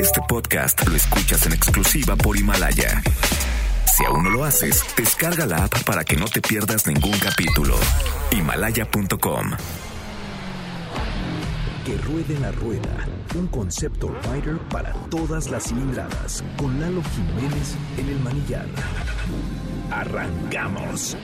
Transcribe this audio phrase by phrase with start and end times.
[0.00, 3.02] Este podcast lo escuchas en exclusiva por Himalaya.
[3.86, 7.76] Si aún no lo haces, descarga la app para que no te pierdas ningún capítulo.
[8.32, 9.50] Himalaya.com.
[11.84, 18.08] Que ruede la rueda, un concepto rider para todas las cilindradas, con Lalo Jiménez en
[18.08, 18.66] el manillar.
[19.90, 21.16] Arrancamos.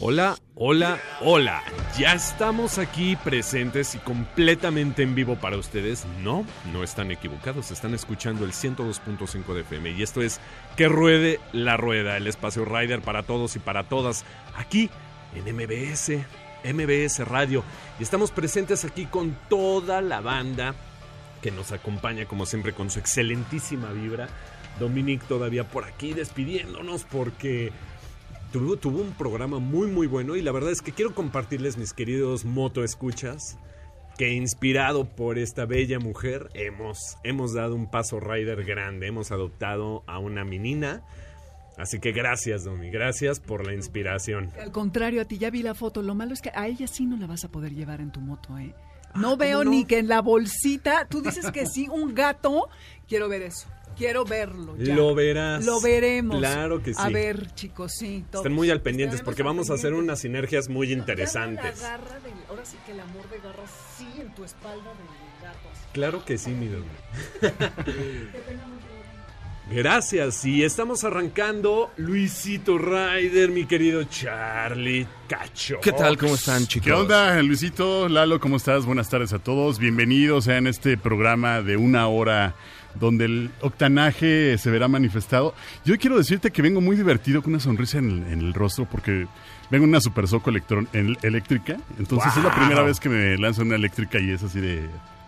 [0.00, 1.60] Hola, hola, hola.
[1.98, 6.06] Ya estamos aquí presentes y completamente en vivo para ustedes.
[6.22, 7.72] No, no están equivocados.
[7.72, 9.90] Están escuchando el 102.5 de FM.
[9.90, 10.40] Y esto es
[10.76, 14.24] Que Ruede la Rueda, el espacio Rider para todos y para todas.
[14.56, 14.88] Aquí
[15.34, 16.12] en MBS,
[16.62, 17.64] MBS Radio.
[17.98, 20.76] Y estamos presentes aquí con toda la banda
[21.42, 24.28] que nos acompaña, como siempre, con su excelentísima vibra.
[24.78, 27.72] Dominic todavía por aquí despidiéndonos porque
[28.52, 31.92] tuvo, tuvo un programa muy muy bueno y la verdad es que quiero compartirles mis
[31.92, 33.58] queridos moto escuchas
[34.18, 40.02] que inspirado por esta bella mujer hemos, hemos dado un paso rider grande, hemos adoptado
[40.08, 41.02] a una menina.
[41.76, 44.50] Así que gracias, Domi, gracias por la inspiración.
[44.60, 46.02] Al contrario, a ti ya vi la foto.
[46.02, 48.20] Lo malo es que a ella sí no la vas a poder llevar en tu
[48.20, 48.74] moto, ¿eh?
[49.14, 49.70] No Ah, veo ¿cómo no?
[49.70, 51.06] ni que en la bolsita.
[51.08, 52.68] Tú dices que sí, un gato.
[53.06, 53.68] Quiero ver eso.
[53.98, 54.76] Quiero verlo.
[54.78, 54.94] ya.
[54.94, 55.64] Lo verás.
[55.66, 56.38] Lo veremos.
[56.38, 57.00] Claro que sí.
[57.02, 58.24] A ver, chicos, sí.
[58.30, 58.44] todos.
[58.44, 61.82] Estén muy al pendientes porque al vamos a hacer unas sinergias muy interesantes.
[61.82, 63.64] la garra del- ahora sí que el amor de garra
[63.96, 65.68] sí en tu espalda del gato.
[65.72, 65.82] así.
[65.92, 66.86] Claro que sí, mi Domi.
[69.70, 75.78] Gracias, y estamos arrancando Luisito Ryder, mi querido Charlie Cacho.
[75.82, 76.16] ¿Qué tal?
[76.16, 76.86] ¿Cómo están, chicos?
[76.86, 78.08] ¿Qué onda, Luisito?
[78.08, 78.86] Lalo, ¿cómo estás?
[78.86, 79.78] Buenas tardes a todos.
[79.78, 82.54] Bienvenidos a este programa de una hora
[82.98, 85.54] donde el octanaje se verá manifestado.
[85.84, 88.86] Yo quiero decirte que vengo muy divertido con una sonrisa en el, en el rostro
[88.90, 89.26] porque
[89.70, 91.76] vengo en una Super Soco electrón- en- eléctrica.
[91.98, 94.82] Entonces es la primera vez que me lanzo una eléctrica y es así de...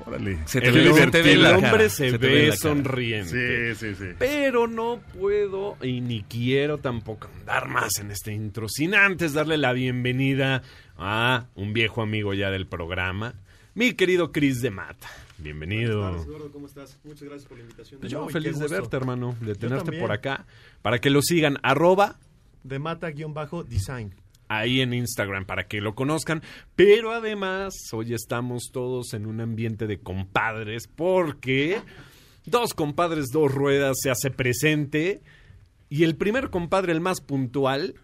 [0.06, 0.38] Órale.
[0.46, 2.26] Se te El, ve- hombre- se te ve el la hombre cara, se, se te
[2.26, 3.74] ve sonriente.
[3.74, 4.10] Sí, sí, sí.
[4.18, 9.58] Pero no puedo y ni quiero tampoco andar más en este intro sin antes darle
[9.58, 10.62] la bienvenida
[10.96, 13.34] a un viejo amigo ya del programa,
[13.74, 15.06] mi querido Chris de Mata.
[15.42, 16.00] Bienvenido.
[16.02, 16.98] Buenas tardes, Gordo, ¿cómo estás?
[17.04, 18.00] Muchas gracias por la invitación.
[18.00, 20.46] de Yo nuevo feliz de verte, hermano, de tenerte por acá,
[20.82, 22.18] para que lo sigan, arroba
[22.62, 24.14] De mata-design.
[24.48, 26.42] ahí en Instagram para que lo conozcan.
[26.76, 31.80] Pero además, hoy estamos todos en un ambiente de compadres porque
[32.44, 35.22] dos compadres, dos ruedas se hace presente.
[35.88, 37.94] Y el primer compadre, el más puntual,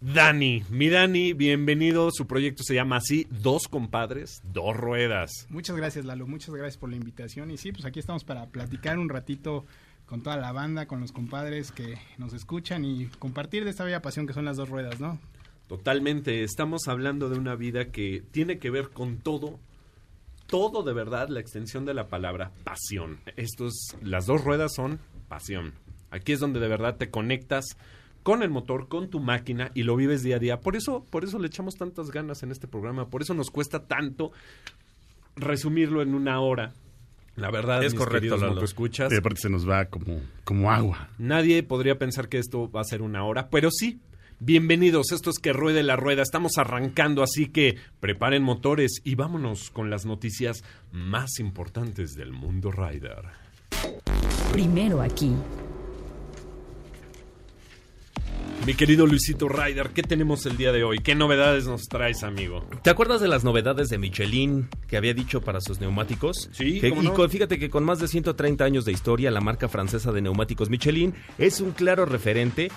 [0.00, 0.62] Dani.
[0.70, 2.10] Mi Dani, bienvenido.
[2.12, 5.46] Su proyecto se llama así, Dos compadres, dos ruedas.
[5.48, 6.26] Muchas gracias, Lalo.
[6.26, 7.50] Muchas gracias por la invitación.
[7.50, 9.64] Y sí, pues aquí estamos para platicar un ratito
[10.06, 14.00] con toda la banda, con los compadres que nos escuchan y compartir de esta bella
[14.00, 15.18] pasión que son las dos ruedas, ¿no?
[15.66, 19.58] Totalmente, estamos hablando de una vida que tiene que ver con todo,
[20.46, 23.18] todo de verdad, la extensión de la palabra pasión.
[23.36, 25.74] Estos, las dos ruedas son pasión.
[26.10, 27.76] Aquí es donde de verdad te conectas
[28.28, 30.60] con el motor, con tu máquina y lo vives día a día.
[30.60, 33.86] Por eso, por eso le echamos tantas ganas en este programa, por eso nos cuesta
[33.86, 34.32] tanto
[35.34, 36.74] resumirlo en una hora.
[37.36, 38.52] La verdad, Es mis correcto, Lalo.
[38.52, 41.08] motoescuchas, Y aparte se nos va como, como agua.
[41.16, 43.98] Nadie podría pensar que esto va a ser una hora, pero sí.
[44.40, 49.70] Bienvenidos, esto es que ruede la rueda, estamos arrancando, así que preparen motores y vámonos
[49.70, 53.22] con las noticias más importantes del mundo rider.
[54.52, 55.32] Primero aquí.
[58.68, 60.98] Mi querido Luisito Ryder, ¿qué tenemos el día de hoy?
[60.98, 62.66] ¿Qué novedades nos traes, amigo?
[62.82, 66.50] ¿Te acuerdas de las novedades de Michelin que había dicho para sus neumáticos?
[66.52, 69.40] Sí, Que- cómo y con- fíjate que con más de 130 años de historia, la
[69.40, 72.70] marca francesa de neumáticos Michelin es un claro referente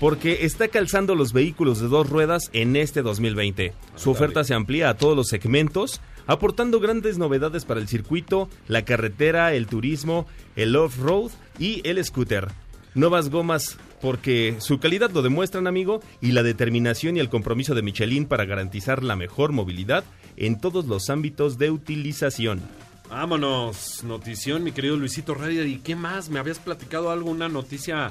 [0.00, 3.74] porque está calzando los vehículos de dos ruedas en este 2020.
[3.94, 8.86] Su oferta se amplía a todos los segmentos, aportando grandes novedades para el circuito, la
[8.86, 10.26] carretera, el turismo,
[10.56, 12.48] el off-road y el scooter.
[12.96, 17.82] Nuevas gomas porque su calidad lo demuestran, amigo, y la determinación y el compromiso de
[17.82, 20.02] Michelin para garantizar la mejor movilidad
[20.38, 22.62] en todos los ámbitos de utilización.
[23.10, 25.66] Vámonos, notición, mi querido Luisito Ryder.
[25.66, 26.30] ¿Y qué más?
[26.30, 28.10] ¿Me habías platicado algo, una noticia,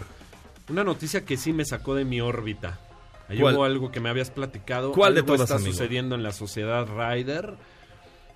[0.70, 2.80] una noticia que sí me sacó de mi órbita?
[3.28, 4.92] Hubo algo que me habías platicado.
[4.92, 5.72] ¿Cuál de Algo todas, está amigo?
[5.72, 7.56] sucediendo en la sociedad Ryder?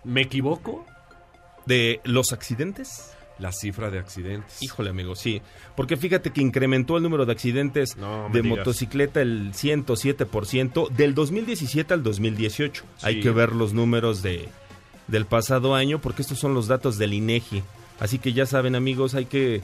[0.04, 0.84] ¿Me equivoco?
[1.68, 3.12] ¿De los accidentes?
[3.40, 4.62] La cifra de accidentes.
[4.62, 5.42] Híjole, amigo, sí.
[5.76, 8.60] Porque fíjate que incrementó el número de accidentes No de digas.
[8.60, 12.84] motocicleta el 107% del 2017 al 2018.
[12.98, 13.06] Sí.
[13.06, 14.50] Hay que ver los números de,
[15.08, 17.64] del pasado año porque estos son los datos del INEGI.
[18.00, 19.62] Así que ya saben, amigos, hay que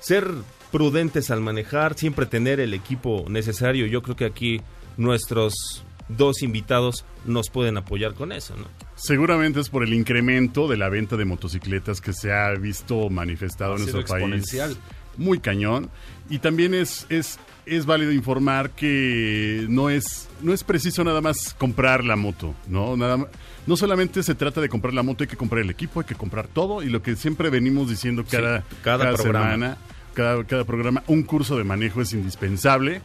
[0.00, 0.26] ser
[0.72, 3.86] prudentes al manejar, siempre tener el equipo necesario.
[3.86, 4.60] Yo creo que aquí
[4.96, 8.66] nuestros dos invitados nos pueden apoyar con eso, ¿no?
[9.02, 13.72] Seguramente es por el incremento de la venta de motocicletas que se ha visto manifestado
[13.72, 14.10] Ha en nuestro país.
[14.12, 14.76] exponencial.
[15.16, 15.88] Muy cañón.
[16.28, 21.54] Y también es, es, es válido informar que no es, no es preciso nada más
[21.58, 22.94] comprar la moto, ¿no?
[22.96, 23.26] Nada
[23.66, 26.14] no solamente se trata de comprar la moto, hay que comprar el equipo, hay que
[26.14, 26.82] comprar todo.
[26.82, 29.44] Y lo que siempre venimos diciendo Sí, cada, cada programa.
[29.52, 29.76] semana,
[30.12, 33.00] cada, cada programa, un curso de manejo es indispensable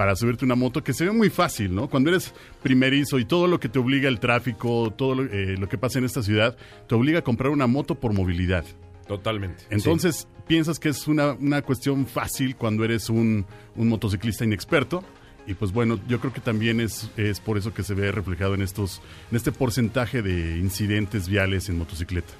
[0.00, 1.86] para subirte una moto que se ve muy fácil, ¿no?
[1.90, 2.32] Cuando eres
[2.62, 5.98] primerizo y todo lo que te obliga el tráfico, todo lo, eh, lo que pasa
[5.98, 6.56] en esta ciudad,
[6.88, 8.64] te obliga a comprar una moto por movilidad.
[9.06, 9.62] Totalmente.
[9.68, 13.44] Entonces, piensas que es una, una cuestión fácil cuando eres un,
[13.76, 15.04] un motociclista inexperto.
[15.46, 18.54] Y pues bueno, yo creo que también es, es por eso que se ve reflejado
[18.54, 22.32] en estos, en este porcentaje de incidentes viales en motocicleta.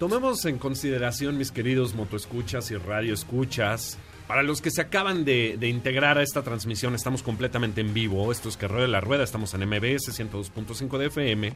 [0.00, 5.68] Tomemos en consideración, mis queridos motoescuchas y radioescuchas, para los que se acaban de, de
[5.68, 8.32] integrar a esta transmisión, estamos completamente en vivo.
[8.32, 11.52] Esto es que rueda la rueda, estamos en MBS 102.5 de FM.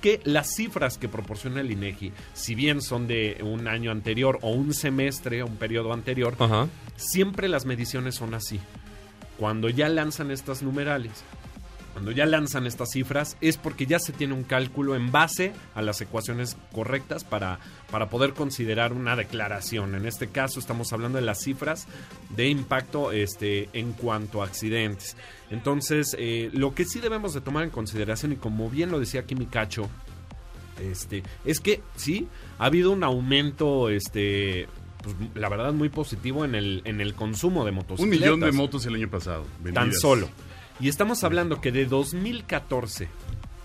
[0.00, 4.50] Que las cifras que proporciona el INEGI, si bien son de un año anterior o
[4.50, 6.68] un semestre, un periodo anterior, Ajá.
[6.96, 8.60] siempre las mediciones son así.
[9.38, 11.22] Cuando ya lanzan estas numerales,
[11.92, 15.82] cuando ya lanzan estas cifras, es porque ya se tiene un cálculo en base a
[15.82, 17.58] las ecuaciones correctas para,
[17.90, 19.94] para poder considerar una declaración.
[19.94, 21.86] En este caso estamos hablando de las cifras
[22.36, 25.16] de impacto este, en cuanto a accidentes.
[25.50, 29.22] Entonces, eh, lo que sí debemos de tomar en consideración, y como bien lo decía
[29.22, 29.88] aquí mi cacho,
[30.80, 32.28] este, es que sí,
[32.58, 34.68] ha habido un aumento, este,
[35.02, 38.20] pues, la verdad, muy positivo en el, en el consumo de Un motocicletas.
[38.20, 39.44] millón de motos el año pasado.
[39.74, 40.28] Tan solo.
[40.80, 43.08] Y estamos hablando que de 2014,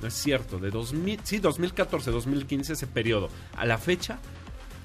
[0.02, 4.20] no es cierto, de 2000, sí, 2014, 2015, ese periodo, a la fecha,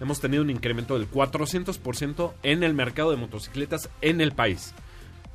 [0.01, 4.73] hemos tenido un incremento del 400% en el mercado de motocicletas en el país.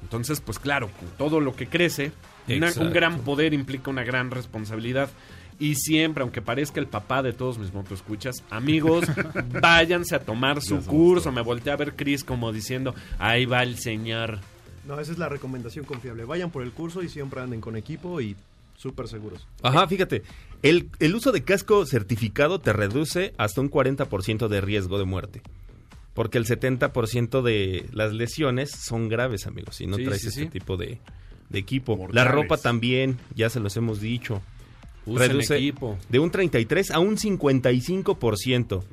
[0.01, 2.11] Entonces, pues claro, con todo lo que crece,
[2.57, 5.09] una- un gran poder implica una gran responsabilidad.
[5.57, 9.05] Y siempre, aunque parezca el papá de todos mis motoescuchas, amigos,
[9.61, 11.31] váyanse a tomar su curso.
[11.31, 14.39] Me volteé a ver Chris como diciendo, ahí va el señor.
[14.87, 16.25] No, esa es la recomendación confiable.
[16.25, 18.35] Vayan por el curso y siempre anden con equipo y
[18.77, 19.47] súper seguros.
[19.63, 20.21] Ajá, fíjate.
[20.61, 25.41] El, el uso de casco certificado te reduce hasta un 40% de riesgo de muerte.
[26.13, 30.43] Porque el 70% de las lesiones son graves, amigos, si no Sí, traes sí, este
[30.43, 30.47] sí.
[30.49, 30.99] tipo de,
[31.49, 31.97] de equipo.
[31.97, 32.15] Mortales.
[32.23, 34.41] La ropa también, ya se los hemos dicho.
[35.05, 35.97] Usen reduce equipo.
[36.09, 38.83] de un 33 a un 55%.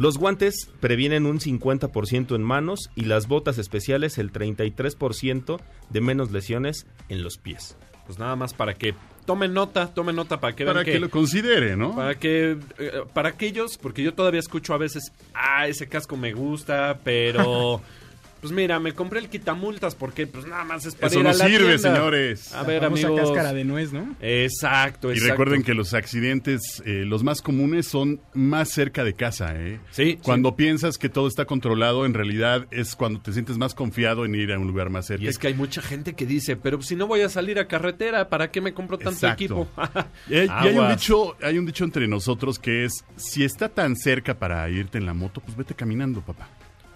[0.00, 5.60] Los guantes previenen un 50% en manos y las botas especiales el 33%
[5.90, 7.76] de menos lesiones en los pies.
[8.06, 8.94] Pues nada más para que
[9.26, 11.94] tomen nota, tomen nota para que Para vean que, que, lo considere, ¿no?
[11.94, 16.32] para que eh, para aquellos, porque yo todavía escucho a veces, ah, ese casco me
[16.32, 17.82] gusta, pero
[18.40, 21.30] pues mira, me compré el quitamultas porque pues nada más es para Eso ir no
[21.30, 21.78] a la sirve, tienda".
[21.94, 22.54] señores.
[22.54, 23.28] A ver, famosa amigos.
[23.28, 24.16] cáscara de nuez, ¿no?
[24.20, 25.32] Exacto, Y exacto.
[25.32, 29.78] recuerden que los accidentes, eh, los más comunes, son más cerca de casa, ¿eh?
[29.90, 34.24] Sí, Cuando piensas que todo está controlado, en realidad es cuando te sientes más confiado
[34.24, 35.24] en ir a un lugar más cerca.
[35.24, 37.66] Y es que hay mucha gente que dice, pero si no voy a salir a
[37.68, 39.34] carretera, ¿para qué me compro tanto Exacto.
[39.44, 39.68] equipo?
[40.28, 43.68] Y hay, y hay un dicho, hay un dicho entre nosotros que es, si está
[43.68, 46.48] tan cerca para irte en la moto, pues vete caminando, papá.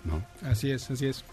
[0.04, 0.24] ¿No?
[0.42, 1.24] Así es, así es.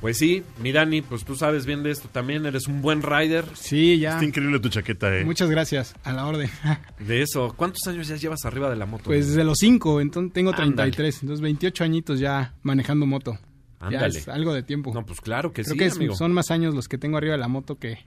[0.00, 3.44] Pues sí, mi Dani, pues tú sabes bien de esto también, eres un buen rider
[3.54, 4.14] Sí, ya.
[4.14, 5.24] Está increíble tu chaqueta, ¿eh?
[5.24, 6.50] Muchas gracias, a la orden.
[6.98, 7.54] de eso.
[7.56, 9.04] ¿Cuántos años ya llevas arriba de la moto?
[9.04, 10.90] Pues desde los 5, entonces tengo Ándale.
[10.90, 13.38] 33, entonces 28 añitos ya manejando moto.
[13.80, 14.18] Ya Ándale.
[14.18, 14.92] es algo de tiempo.
[14.92, 16.14] No, pues claro que Creo sí, que es- amigo.
[16.16, 17.98] son más años los que tengo arriba de la moto que,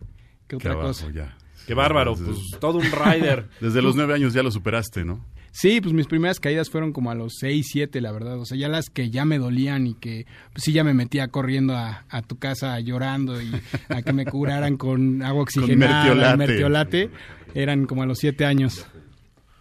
[0.47, 1.09] que otra abajo, cosa.
[1.11, 1.37] ya.
[1.65, 3.47] Qué bárbaro, Desde- pues todo un rider.
[3.61, 5.25] Desde los nueve años ya lo superaste, ¿no?
[5.59, 8.39] Sí, pues mis primeras caídas fueron como a los 6, 7, la verdad.
[8.39, 11.29] O sea, ya las que ya me dolían y que pues sí ya me metía
[11.29, 13.49] corriendo a, a tu casa llorando y
[13.89, 16.37] a que me curaran con agua oxigenada, mertiolate.
[16.37, 17.09] mertiolate,
[17.55, 18.85] eran como a los 7 años.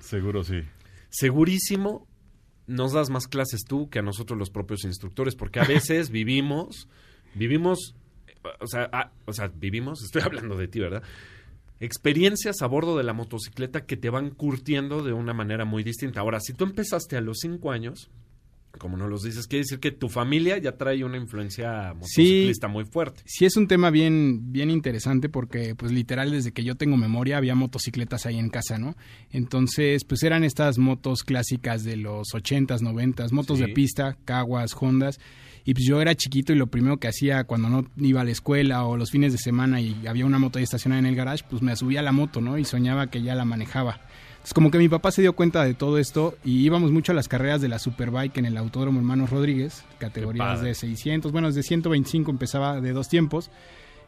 [0.01, 0.61] Seguro sí.
[1.09, 2.07] Segurísimo
[2.67, 6.91] nos das más clases tú que a nosotros los propios instructores, porque a veces vivimos,
[7.33, 7.95] vivimos,
[8.61, 11.03] o sea, o sea, vivimos, estoy hablando de ti, ¿verdad?
[11.81, 16.21] Experiencias a bordo de la motocicleta que te van curtiendo de una manera muy distinta.
[16.21, 18.11] Ahora, si tú empezaste a los cinco años,
[18.79, 22.85] como nos los dices, quiere decir que tu familia ya trae una influencia motociclista muy
[22.85, 23.23] fuerte.
[23.25, 27.39] Sí es un tema bien, bien interesante porque pues literal desde que yo tengo memoria
[27.39, 28.95] había motocicletas ahí en casa, ¿no?
[29.31, 33.65] Entonces pues eran estas motos clásicas de los 80s, 90s, motos Sí.
[33.67, 35.19] de pista, caguas, hondas.
[35.67, 38.31] Y pues yo era chiquito y lo primero que hacía cuando no iba a la
[38.31, 41.45] escuela o los fines de semana y había una moto ahí estacionada en el garage,
[41.51, 42.57] pues me subía a la moto, ¿no?
[42.57, 44.01] Y soñaba que ya la manejaba.
[44.45, 47.17] Es como que mi papá se dio cuenta de todo esto y íbamos mucho a
[47.17, 51.63] las carreras de la Superbike en el Autódromo Hermanos Rodríguez, categorías de 600, bueno, de
[51.65, 53.51] 125 empezaba de dos tiempos.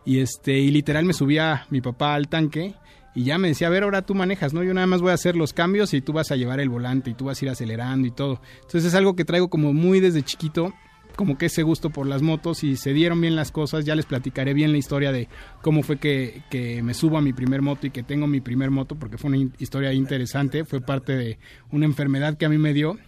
[0.04, 2.76] Y este y literal me subía mi papá al tanque
[3.16, 4.62] y ya me decía, a ver, ahora tú manejas, ¿no?
[4.62, 7.10] Yo nada más voy a hacer los cambios y tú vas a llevar el volante
[7.10, 8.40] y tú vas a ir acelerando y todo.
[8.58, 10.72] Entonces es algo que traigo como muy desde chiquito,
[11.18, 13.84] como que ese gusto por las motos y se dieron bien las cosas.
[13.84, 15.26] Ya les platicaré bien la historia de
[15.62, 18.70] cómo fue que, que me subo a mi primer moto y que tengo mi primer
[18.70, 20.64] moto, porque fue una historia interesante.
[20.64, 21.38] Fue parte de
[21.72, 22.98] una enfermedad que a mí me dio.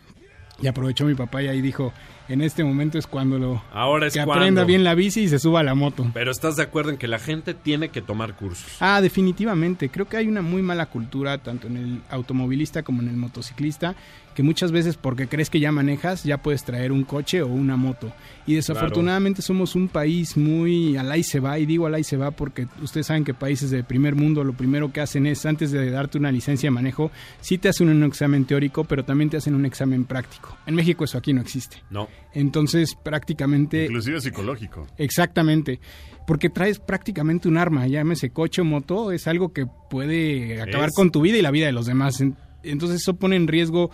[0.61, 1.93] Y aprovechó mi papá y ahí dijo,
[2.33, 3.63] en este momento es cuando lo...
[3.73, 4.35] Ahora es que cuando.
[4.35, 6.07] aprenda bien la bici y se suba a la moto.
[6.15, 8.67] Pero estás de acuerdo en que la gente tiene que tomar cursos.
[8.81, 9.89] Ah, definitivamente.
[9.89, 13.97] Creo que hay una muy mala cultura, tanto en el automovilista como en el motociclista,
[14.35, 17.77] que muchas veces porque crees que ya manejas, ya puedes traer un coche o una
[17.77, 18.13] moto.
[18.47, 22.17] Y desafortunadamente somos un país muy al ahí se va, y digo al ahí se
[22.17, 25.73] va porque ustedes saben que países de primer mundo lo primero que hacen es, antes
[25.73, 27.11] de darte una licencia de manejo,
[27.41, 30.57] sí te hacen un examen teórico, pero también te hacen un examen práctico.
[30.67, 31.83] En México eso aquí no existe.
[31.91, 32.09] No.
[32.33, 33.85] Entonces prácticamente...
[33.87, 34.87] Inclusive psicológico.
[34.99, 35.81] Exactamente.
[36.27, 40.95] Porque traes prácticamente un arma, llámese coche o moto, es algo que puede acabar Es-
[40.95, 42.21] con tu vida y la vida de los demás.
[42.21, 43.91] En- Entonces eso pone en riesgo,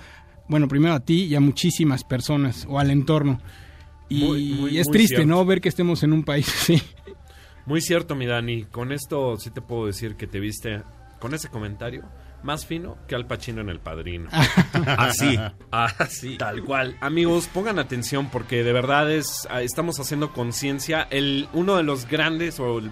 [0.49, 3.41] bueno, primero a ti y a muchísimas personas o al entorno.
[4.09, 5.29] Y Muy, muy, es muy triste, cierto.
[5.29, 5.45] ¿no?
[5.45, 6.83] Ver que estemos en un país así.
[7.65, 8.65] Muy cierto, mi Dani.
[8.65, 10.83] Con esto sí te puedo decir que te viste
[11.21, 12.05] con ese comentario
[12.47, 14.31] más fino que Al Pacino en El Padrino.
[14.97, 15.39] Así.
[15.71, 16.39] Así.
[16.39, 16.97] Tal cual.
[17.01, 21.07] Amigos, pongan atención porque de verdad es ah, estamos haciendo conciencia.
[21.11, 22.91] El uno de los grandes o el-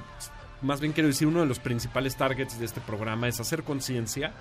[0.61, 4.33] más bien quiero decir uno de los principales targets de este programa es hacer conciencia.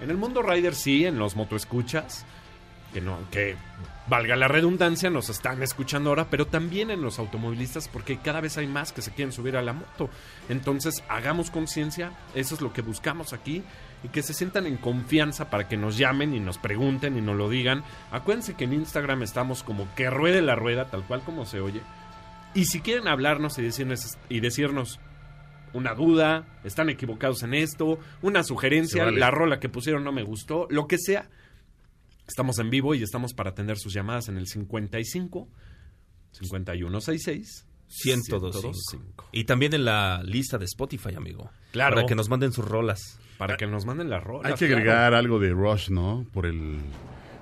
[0.00, 2.24] En el mundo rider sí, en los motoescuchas,
[2.92, 3.54] que no que
[4.10, 8.58] valga la redundancia, nos están escuchando ahora, pero también en los automovilistas porque cada vez
[8.58, 10.10] hay más que se quieren subir a la moto.
[10.48, 13.62] Entonces, hagamos conciencia, eso es lo que buscamos aquí
[14.02, 17.36] y que se sientan en confianza para que nos llamen y nos pregunten y nos
[17.36, 17.84] lo digan.
[18.10, 21.80] Acuérdense que en Instagram estamos como que ruede la rueda, tal cual como se oye.
[22.52, 24.98] Y si quieren hablarnos y decirnos, y decirnos
[25.72, 29.20] una duda, están equivocados en esto, una sugerencia, vale.
[29.20, 31.28] la rola que pusieron no me gustó, lo que sea,
[32.30, 35.48] estamos en vivo y estamos para atender sus llamadas en el 55
[36.32, 37.66] 5166
[38.04, 39.28] 1025.
[39.32, 41.50] Y también en la lista de Spotify, amigo.
[41.72, 41.96] Claro.
[41.96, 43.18] Para que nos manden sus rolas.
[43.36, 44.46] Para que nos manden las rolas.
[44.52, 44.76] Hay que claro.
[44.76, 46.24] agregar algo de Rush, ¿no?
[46.32, 46.78] Por el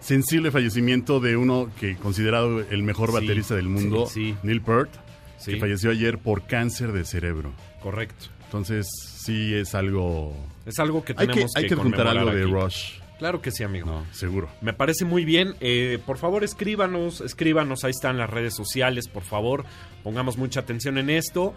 [0.01, 4.37] sensible fallecimiento de uno que considerado el mejor Sí, baterista del mundo, sí, sí.
[4.43, 4.91] Neil Peart,
[5.39, 5.53] Sí.
[5.53, 7.53] que falleció ayer por cáncer de cerebro.
[7.83, 8.27] Correcto.
[8.45, 10.35] Entonces, sí es algo...
[10.65, 12.51] Es algo que Hay tenemos que, hay que juntar conmemorar algo de aquí.
[12.53, 12.98] Rush.
[13.19, 13.87] Claro que sí, amigo.
[13.87, 14.49] No, seguro.
[14.61, 15.57] Me parece muy bien.
[15.61, 17.83] Eh, por favor, escríbanos, escríbanos.
[17.83, 19.65] Ahí están las redes sociales, por favor.
[20.05, 21.53] Pongamos mucha atención en esto.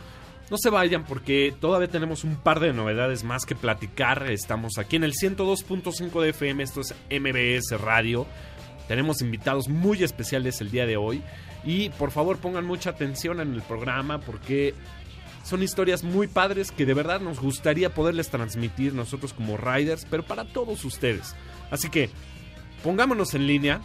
[0.50, 4.30] No se vayan porque todavía tenemos un par de novedades más que platicar.
[4.32, 6.64] Estamos aquí en el 102.5 de FM.
[6.64, 8.26] Esto es MBS Radio.
[8.88, 11.22] Tenemos invitados muy especiales el día de hoy.
[11.64, 14.74] Y por favor pongan mucha atención en el programa porque
[15.44, 20.24] son historias muy padres que de verdad nos gustaría poderles transmitir nosotros como riders, pero
[20.24, 21.36] para todos ustedes.
[21.72, 22.12] Así que
[22.84, 23.82] pongámonos en línea.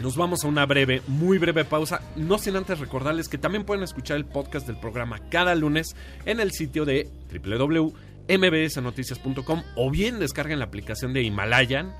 [0.00, 2.00] Nos vamos a una breve, muy breve pausa.
[2.14, 6.38] No sin antes recordarles que también pueden escuchar el podcast del programa cada lunes en
[6.38, 11.92] el sitio de www.mbsnoticias.com o bien descarguen la aplicación de Himalayan,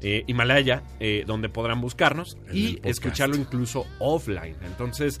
[0.00, 4.56] eh, Himalaya, eh, donde podrán buscarnos En y escucharlo incluso offline.
[4.64, 5.20] Entonces,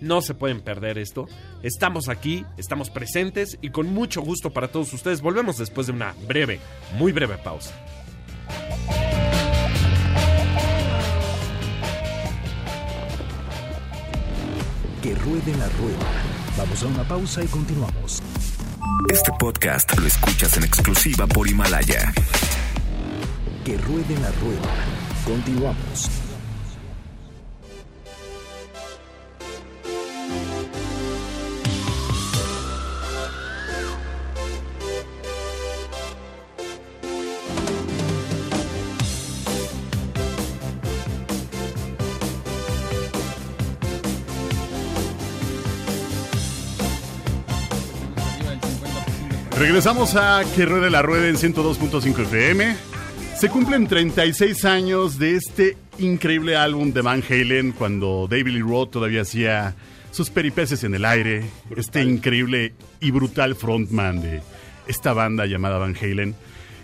[0.00, 1.26] no se pueden perder esto.
[1.62, 5.20] Estamos aquí, estamos presentes y con mucho gusto para todos ustedes.
[5.20, 6.60] Volvemos después de una breve,
[6.96, 7.74] muy breve pausa.
[15.08, 16.06] Que ruede la rueda.
[16.58, 18.22] Vamos a una pausa y continuamos.
[19.10, 22.12] Este podcast lo escuchas en exclusiva por Himalaya.
[23.64, 24.68] Que ruede la rueda.
[25.24, 26.10] Continuamos.
[49.78, 52.76] Regresamos a Que Ruede la Rueda en 102.5 FM.
[53.38, 58.90] Se cumplen 36 años de este increíble álbum de Van Halen cuando David Lee Roth
[58.90, 59.76] todavía hacía
[60.10, 61.44] sus peripeces en el aire.
[61.76, 64.42] Este increíble y brutal frontman de
[64.88, 66.34] esta banda llamada Van Halen.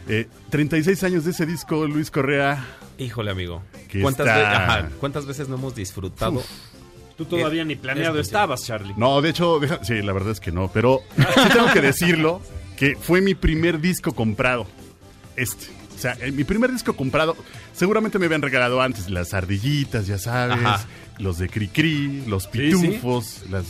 [0.08, 2.64] Eh, 36 años de ese disco, Luis Correa.
[2.98, 3.60] Híjole, amigo.
[3.88, 6.40] Que ¿Cuántas, está- ve- ajá, ¿Cuántas veces no hemos disfrutado?
[7.18, 8.94] Tú todavía Es- ni planeado es- estabas, Charlie.
[8.96, 12.40] No, de hecho, deja- sí, la verdad es que no, pero sí tengo que decirlo
[12.76, 14.66] que fue mi primer disco comprado.
[15.36, 15.66] Este.
[15.94, 17.36] O sea, en mi primer disco comprado,
[17.72, 20.84] seguramente me habían regalado antes las ardillitas, ya sabes, Ajá.
[21.18, 22.48] los de Cricri, los sí.
[22.52, 23.64] pitufos, las...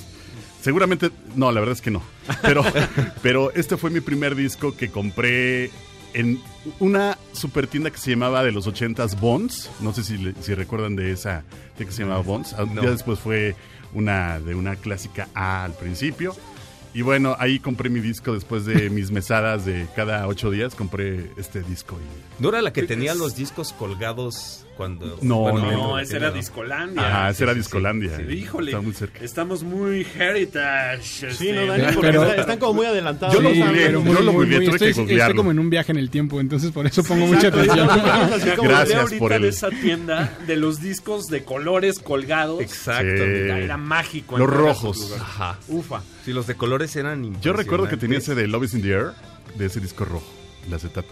[0.62, 2.02] Seguramente, no, la verdad es que no.
[2.42, 2.64] Pero,
[3.22, 5.70] pero este fue mi primer disco que compré
[6.14, 6.40] en
[6.80, 9.70] una super tienda que se llamaba de los 80s Bonds.
[9.80, 11.44] No sé si, si recuerdan de esa
[11.76, 12.54] tienda que se llamaba Bonds.
[12.54, 12.82] Ah, No.
[12.82, 13.54] Ya después fue
[13.92, 16.34] una de una clásica A al principio.
[16.94, 20.74] Y bueno, ahí compré mi disco después de mis mesadas de cada ocho días.
[20.74, 21.98] Compré este disco.
[22.33, 25.18] y- ¿No era la que tenía los discos colgados cuando...
[25.22, 27.06] No, no, No, no, esa era Discolandia.
[27.06, 27.62] Ajá, esa era sí, sí.
[27.62, 28.16] Discolandia.
[28.16, 29.24] Sí, híjole, Está muy cerca.
[29.24, 31.02] estamos muy heritage.
[31.04, 33.34] Sí, este, no, Dani, porque Pero- está- están como muy adelantados.
[33.36, 35.36] Yo lo Sí, googleé, pero yo muy, lo muy, googleé, tuve que estoy, estoy googlearlo.
[35.36, 37.88] como en un viaje en el tiempo, entonces por eso pongo mucha atención.
[38.62, 42.60] Gracias por el- de esa tienda de los discos de colores colgados.
[42.60, 43.04] Exacto.
[43.24, 43.30] Sí.
[43.30, 44.38] Era, era mágico.
[44.38, 45.14] Los rojos.
[45.20, 45.58] Ajá.
[45.68, 46.02] Ufa.
[46.24, 48.90] Sí, los de colores eran Yo recuerdo que tenía ese de Love is in the
[48.90, 49.12] Air,
[49.56, 50.26] de ese disco rojo,
[50.66, 51.08] el acetato.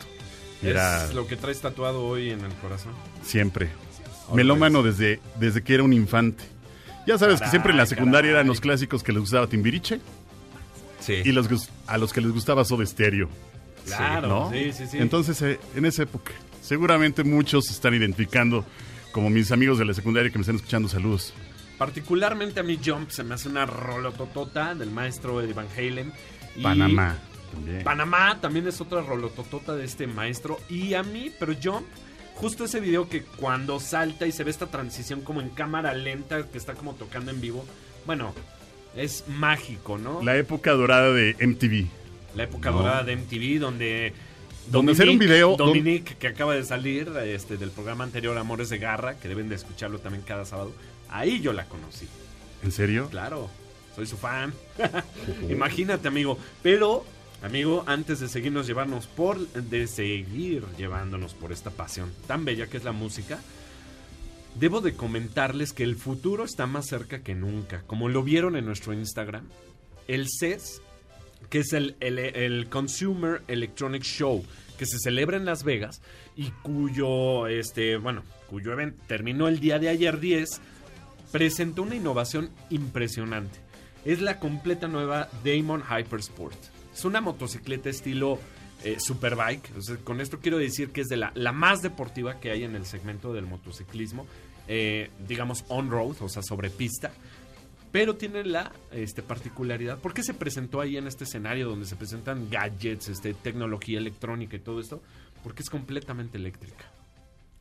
[0.63, 2.93] Era Es lo que traes tatuado hoy en el corazón.
[3.23, 3.71] siempre.
[4.35, 6.45] Melómano desde, desde que era un infante.
[7.07, 8.35] Ya sabes que siempre en la secundaria caray.
[8.37, 10.01] eran los clásicos que les gustaba Timbiriche
[11.01, 11.15] Sí.
[11.25, 11.49] y los,
[11.89, 13.29] a los que les gustaba Soda Stereo.
[13.87, 14.51] Claro, ¿no?
[14.53, 14.99] sí, sí, sí.
[14.99, 16.31] Entonces, eh, en esa época,
[16.63, 18.65] seguramente muchos se están identificando
[19.11, 20.89] como mis amigos de la secundaria que me están escuchando.
[20.89, 21.35] Saludos.
[21.77, 26.13] Particularmente a mí Jump se me hace una rolototota del maestro Eddie Van Halen.
[26.55, 27.19] Y Panamá
[27.53, 27.85] también.
[27.85, 30.59] Panamá también es otra rolototota de este maestro.
[30.69, 31.87] Y a mí, pero Jump,
[32.35, 36.47] justo ese video que cuando salta y se ve esta transición como en cámara lenta
[36.49, 37.65] que está como tocando en vivo.
[38.07, 38.35] Bueno,
[38.97, 40.23] es mágico, ¿no?
[40.23, 41.87] La época dorada de MTV.
[42.37, 42.79] La época No.
[42.79, 44.13] dorada de MTV donde...
[44.69, 48.79] Donde hacer un video- Dominique, que acaba de salir este, del programa anterior Amores de
[48.79, 50.73] Garra, que deben de escucharlo también cada sábado.
[51.11, 52.07] Ahí yo la conocí.
[52.63, 53.09] ¿En serio?
[53.11, 53.51] Claro,
[53.97, 54.55] soy su fan.
[55.51, 56.39] Imagínate, amigo.
[56.63, 57.05] Pero,
[57.43, 58.69] amigo, antes de seguirnos
[59.09, 63.39] por, de seguir llevándonos por esta pasión tan bella que es la música,
[64.59, 67.83] debo de comentarles que el futuro está más cerca que nunca.
[67.87, 69.49] Como lo vieron en nuestro Instagram,
[70.09, 70.81] el CES,
[71.51, 74.45] que es el, el- el Consumer Electronic Show,
[74.79, 76.01] que se celebra en Las Vegas
[76.37, 80.61] y cuyo, este, bueno, cuyo evento terminó el día de ayer 10,
[81.31, 83.59] presentó una innovación impresionante.
[84.05, 86.57] Es la completa nueva Damon Hypersport.
[86.95, 88.39] Es una motocicleta estilo
[88.85, 89.71] eh, Superbike.
[89.77, 92.75] O con esto quiero decir que es de la, la más deportiva que hay en
[92.77, 94.27] el segmento del motociclismo.
[94.69, 97.11] eh, digamos on-road, o sea, sobre pista.
[97.91, 99.99] Pero tiene la este, particularidad.
[99.99, 104.57] ¿Por qué se presentó ahí en este escenario donde se presentan gadgets, este, tecnología electrónica
[104.57, 105.03] y todo esto?
[105.43, 106.91] Porque es completamente eléctrica.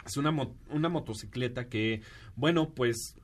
[0.05, 2.01] Es una, mo- una motocicleta que,
[2.35, 3.15] bueno, pues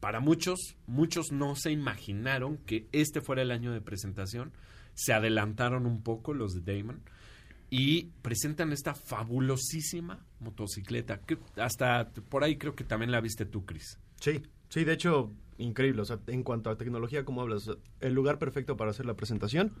[0.00, 4.52] para muchos, muchos no se imaginaron que este fuera el año de presentación.
[4.96, 7.00] Se adelantaron un poco los de Damon
[7.70, 11.20] y presentan esta fabulosísima motocicleta.
[11.20, 13.98] Que hasta por ahí creo que también la viste tú, Chris.
[14.20, 16.02] Sí, sí, de hecho, increíble.
[16.02, 19.72] O sea, en cuanto a tecnología, como hablas, el lugar perfecto para hacer la presentación,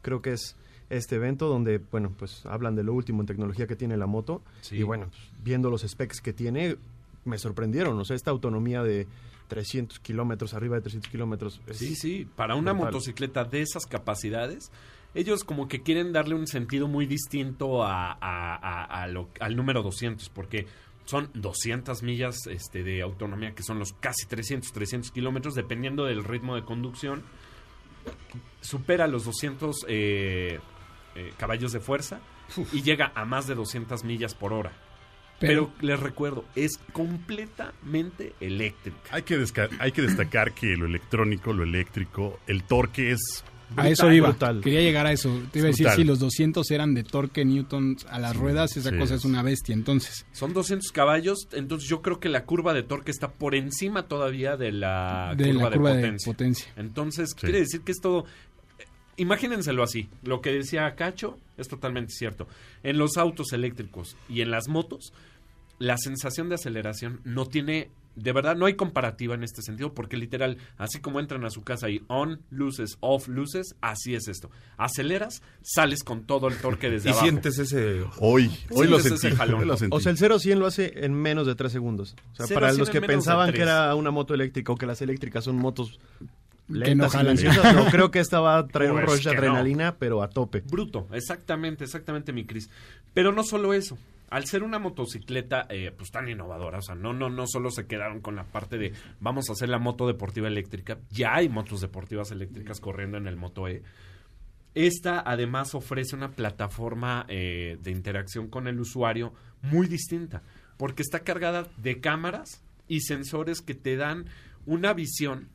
[0.00, 0.56] creo que es
[0.88, 4.42] este evento donde, bueno, pues hablan de lo último en tecnología que tiene la moto.
[4.60, 4.76] Sí.
[4.76, 6.76] Y bueno, pues, viendo los specs que tiene,
[7.24, 7.98] me sorprendieron.
[7.98, 9.06] O sea, esta autonomía de
[9.50, 11.60] 300 kilómetros, arriba de 300 kilómetros.
[11.72, 12.92] Sí, sí, para una brutal.
[12.92, 14.72] motocicleta de esas capacidades,
[15.14, 19.56] ellos como que quieren darle un sentido muy distinto a, a- a- a lo- al
[19.56, 20.66] número 200, porque
[21.04, 26.24] son 200 millas este, de autonomía, que son los casi 300, 300 kilómetros, dependiendo del
[26.24, 27.22] ritmo de conducción.
[28.60, 30.58] Supera los 200 eh,
[31.16, 32.20] eh, caballos de fuerza
[32.72, 34.72] y llega a más de 200 millas por hora.
[35.40, 38.98] Pero, Pero- les recuerdo, es completamente eléctrica.
[39.10, 39.42] Hay que,
[39.78, 43.20] hay que destacar que lo electrónico, lo eléctrico, el torque es...
[43.76, 44.30] A eso iba.
[44.30, 44.60] brutal.
[44.62, 45.28] Quería llegar a eso.
[45.52, 45.96] Te iba a decir, Brutal.
[45.96, 49.44] si los 200 eran de torque newton a las ruedas, esa sí, cosa es- una
[49.44, 49.74] bestia.
[49.74, 54.08] Entonces, Son 200 caballos, entonces yo creo que la curva de torque está por encima
[54.08, 56.32] todavía de la de curva, la curva de, de potencia.
[56.32, 56.72] potencia.
[56.76, 58.24] Entonces, quiere decir que esto...
[59.20, 62.48] Imagínenselo así, lo que decía Cacho es totalmente cierto.
[62.82, 65.12] En los autos eléctricos y en las motos,
[65.78, 70.16] la sensación de aceleración no tiene, de verdad, no hay comparativa en este sentido, porque
[70.16, 74.50] literal, así como entran a su casa y on, luces, off, luces, así es esto.
[74.78, 77.24] Aceleras, sales con todo el torque desde Y abajo.
[77.26, 78.02] sientes ese...
[78.20, 79.36] Hoy, hoy lo Sientes ese sentí.
[79.36, 79.60] jalón.
[79.60, 79.94] hoy lo sentí.
[79.96, 82.14] O sea, el 0 a 100 lo hace en menos de 3 segundos.
[82.32, 84.76] O sea, 0 para a 100 los que pensaban que era una moto eléctrica o
[84.76, 85.98] que las eléctricas son motos
[86.72, 87.36] Que no jalan.
[87.90, 89.38] creo que esta va a traer un rush de no.
[89.38, 90.60] adrenalina, pero a tope.
[90.60, 92.70] Bruto, exactamente, exactamente, mi Cris.
[93.14, 93.98] Pero no solo eso.
[94.30, 97.86] Al ser una motocicleta eh, pues tan innovadora, o sea, no, no, no solo se
[97.86, 101.80] quedaron con la parte de vamos a hacer la moto deportiva eléctrica, ya hay motos
[101.80, 103.82] deportivas eléctricas corriendo en el Moto E.
[104.76, 110.42] Esta además ofrece una plataforma eh, de interacción con el usuario muy distinta,
[110.76, 114.26] porque está cargada de cámaras y sensores que te dan
[114.64, 115.48] una visión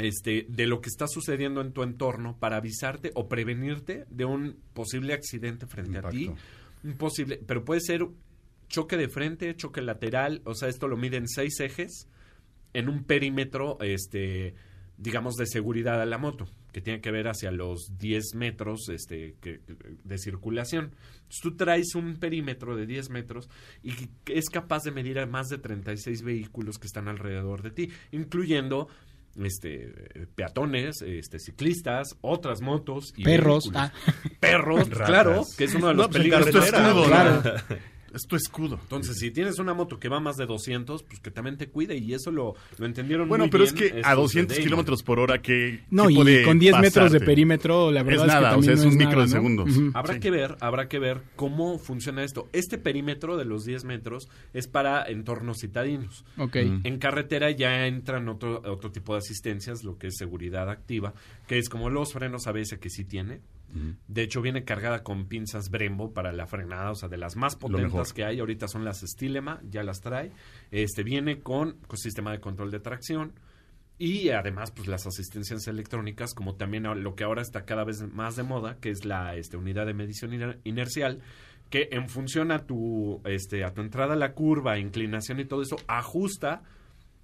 [0.00, 4.56] este, de lo que está sucediendo en tu entorno para avisarte o prevenirte de un
[4.72, 6.30] posible accidente frente a ti.
[6.82, 8.06] Un posible, pero puede ser
[8.68, 12.08] choque de frente, choque lateral, o sea, esto lo mide en seis ejes
[12.72, 14.54] en un perímetro, este,
[14.96, 19.34] digamos, de seguridad a la moto, que tiene que ver hacia los 10 metros este,
[19.40, 19.60] que-
[20.04, 20.84] de circulación.
[20.94, 23.50] Entonces, tú traes un perímetro de 10 metros
[23.82, 23.92] y
[24.24, 27.90] que es capaz de medir a más de 36 vehículos que están alrededor de ti,
[28.12, 28.88] incluyendo
[29.42, 33.92] este peatones, este ciclistas, otras motos y Perros, ah.
[34.40, 35.08] perros, Ratas.
[35.08, 37.42] claro, que es uno de los No, pues, peligros claro.
[38.14, 38.78] Es tu escudo.
[38.82, 41.96] entonces, si tienes una moto que va más de 200, pues que también te cuide
[41.96, 44.64] y eso lo, lo entendieron Bueno, muy pero es bien que a de 200 Damon.
[44.66, 48.26] kilómetros por hora, ¿qué, No, qué y puede con 10 metros de perímetro, la verdad
[48.26, 49.32] Es es, nada, que o sea, es no un micro nada, de ¿no?
[49.36, 49.76] segundos.
[49.76, 49.90] Ujú.
[49.94, 50.20] Habrá Sí.
[50.20, 52.48] que ver, habrá que ver cómo funciona esto.
[52.52, 56.24] Este perímetro de los 10 metros es para entornos citadinos.
[56.36, 56.56] Ok.
[56.56, 61.14] En carretera ya entran otro, otro tipo de asistencias, lo que es seguridad activa,
[61.46, 63.40] que es como los frenos ABS que sí tiene.
[64.08, 67.56] De hecho, viene cargada con pinzas Brembo para la frenada, o sea, de las más
[67.56, 68.40] potentes que hay.
[68.40, 70.32] Ahorita son las Stilema, ya las trae.
[70.70, 73.32] Este viene con, con sistema de control de tracción.
[73.98, 78.34] Y además, pues las asistencias electrónicas, como también lo que ahora está cada vez más
[78.34, 81.20] de moda, que es la este, unidad de medición iner- inercial,
[81.68, 85.60] que en función a tu, este, a tu entrada a la curva, inclinación y todo
[85.60, 86.62] eso, ajusta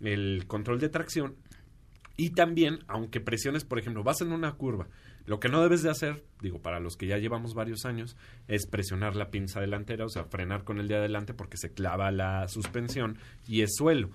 [0.01, 1.37] el control de tracción.
[2.19, 4.87] Y también, aunque presiones, por ejemplo, vas en una curva,
[5.27, 8.17] lo que no debes de hacer, digo, para los que ya llevamos varios años,
[8.49, 12.11] es presionar la pinza delantera, o sea, frenar con el de adelante porque se clava
[12.11, 14.11] la suspensión y es suelo.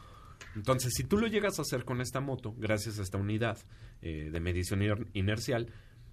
[0.56, 3.58] Entonces, si tú lo llegas a hacer con esta moto, gracias a esta unidad
[4.02, 5.68] eh, de medición iner- inercial,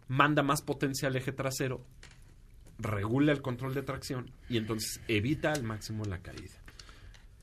[0.08, 1.84] manda más potencia al eje trasero,
[2.78, 6.54] regula el control de tracción y entonces evita al máximo la caída.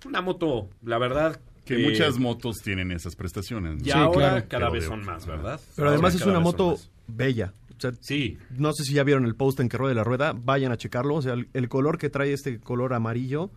[0.05, 3.81] Una moto, la verdad, Que muchas motos tienen esas prestaciones.
[3.81, 4.45] y Sí, ahora claro.
[4.47, 5.59] cada vez son más, ¿verdad?
[5.75, 7.53] Pero Ahora además es una moto bella.
[7.77, 10.33] O sea, Sí, no sé si ya vieron el post en que ruede la rueda,
[10.33, 11.15] vayan a checarlo.
[11.15, 13.49] O sea, el, el color que trae este color amarillo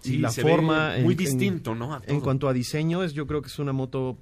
[0.00, 0.94] sí, y la se ve forma.
[1.02, 1.92] muy en- distinto, ¿no?
[1.94, 2.14] A En, todo.
[2.14, 4.18] en cuanto a diseño, es, yo creo que es una moto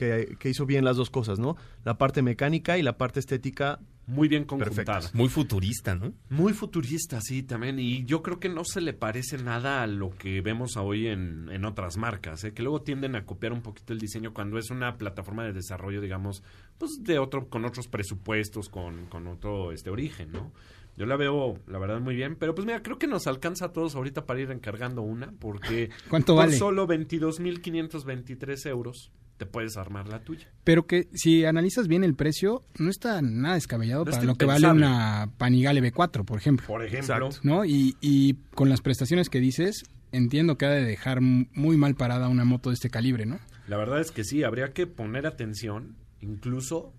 [0.00, 1.58] que, que hizo bien las dos cosas, ¿no?
[1.84, 3.80] La parte mecánica y la parte estética.
[4.06, 4.84] muy bien conjuntada.
[4.84, 5.14] Perfectas.
[5.14, 6.14] Muy futurista, ¿no?
[6.30, 7.78] Muy futurista, sí, también.
[7.78, 11.50] Y yo creo que no se le parece nada a lo que vemos hoy en,
[11.50, 12.54] en otras marcas, ¿eh?
[12.54, 16.00] que luego tienden a copiar un poquito el diseño cuando es una plataforma de desarrollo,
[16.00, 16.42] digamos,
[16.78, 20.50] pues de otro, con otros presupuestos, con, con otro este origen, ¿no?
[20.96, 22.36] Yo la veo, la verdad, muy bien.
[22.36, 25.90] Pero pues mira, creo que nos alcanza a todos ahorita para ir encargando una, porque
[26.08, 26.56] ¿Cuánto por vale?
[26.56, 30.48] solo 22.523 euros te puedes armar la tuya.
[30.64, 34.44] Pero que si analizas bien el precio, no está nada descabellado No para lo que
[34.44, 36.66] vale una Panigale B4, por ejemplo.
[36.66, 37.30] Por ejemplo.
[37.42, 37.64] ¿No?
[37.64, 42.28] Y, y con las prestaciones que dices, entiendo que ha de dejar muy mal parada
[42.28, 43.40] una moto de este calibre, ¿no?
[43.66, 46.92] La verdad es que sí, habría que poner atención, incluso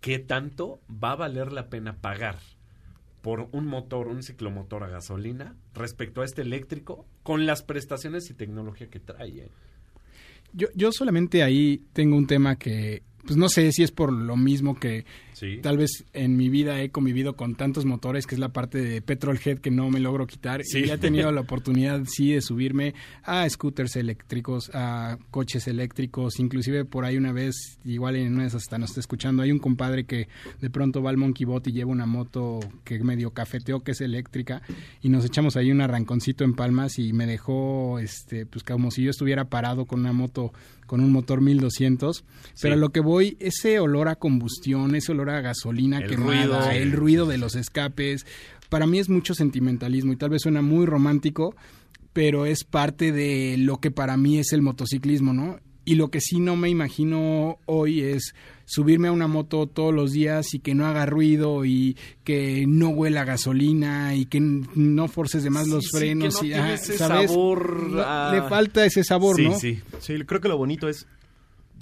[0.00, 2.38] qué tanto va a valer la pena pagar
[3.22, 8.34] por un motor, un ciclomotor a gasolina, respecto a este eléctrico, con las prestaciones y
[8.34, 9.30] tecnología que trae.
[9.30, 9.50] ¿eh?
[10.52, 14.36] Yo, yo solamente ahí tengo un tema que, pues no sé si es por lo
[14.36, 15.04] mismo que
[15.34, 15.58] Sí.
[15.62, 19.00] tal vez en mi vida he convivido con tantos motores, que es la parte de
[19.02, 20.62] Petrolhead que no me logro quitar.
[20.64, 20.80] Sí.
[20.86, 26.84] Y he tenido la oportunidad, sí, de subirme a scooters eléctricos, a coches eléctricos, inclusive
[26.84, 27.54] por ahí una vez,
[27.84, 30.26] igual en una de esas hasta nos está escuchando, hay un compadre que
[30.60, 34.00] de pronto va al Monkey Bot y lleva una moto que medio cafeteó que es
[34.00, 34.62] eléctrica
[35.02, 39.04] y nos echamos ahí un arranconcito en Palmas y me dejó, este, pues como si
[39.04, 40.52] yo estuviera parado con una moto
[40.86, 42.24] con un motor 1200,
[42.62, 46.70] pero lo que voy, ese olor a combustión, ese olor a gasolina El quemada, ruido,
[46.70, 48.26] el ruido de los escapes,
[48.68, 51.54] para mí es mucho sentimentalismo y tal vez suena muy romántico,
[52.12, 55.58] pero es parte de lo que para mí es el motociclismo, ¿no?
[55.84, 58.34] Y lo que sí no me imagino hoy es
[58.66, 62.90] subirme a una moto todos los días y que no haga ruido y que no
[62.90, 66.52] huela gasolina y que no forces de más Sí, los sí, frenos que no y
[66.52, 67.30] tiene ah, ese ¿sabes?
[67.30, 69.58] sabor No, a- le falta ese sabor, sí, ¿no?
[69.58, 69.80] sí.
[70.00, 71.06] Sí, creo que lo bonito es,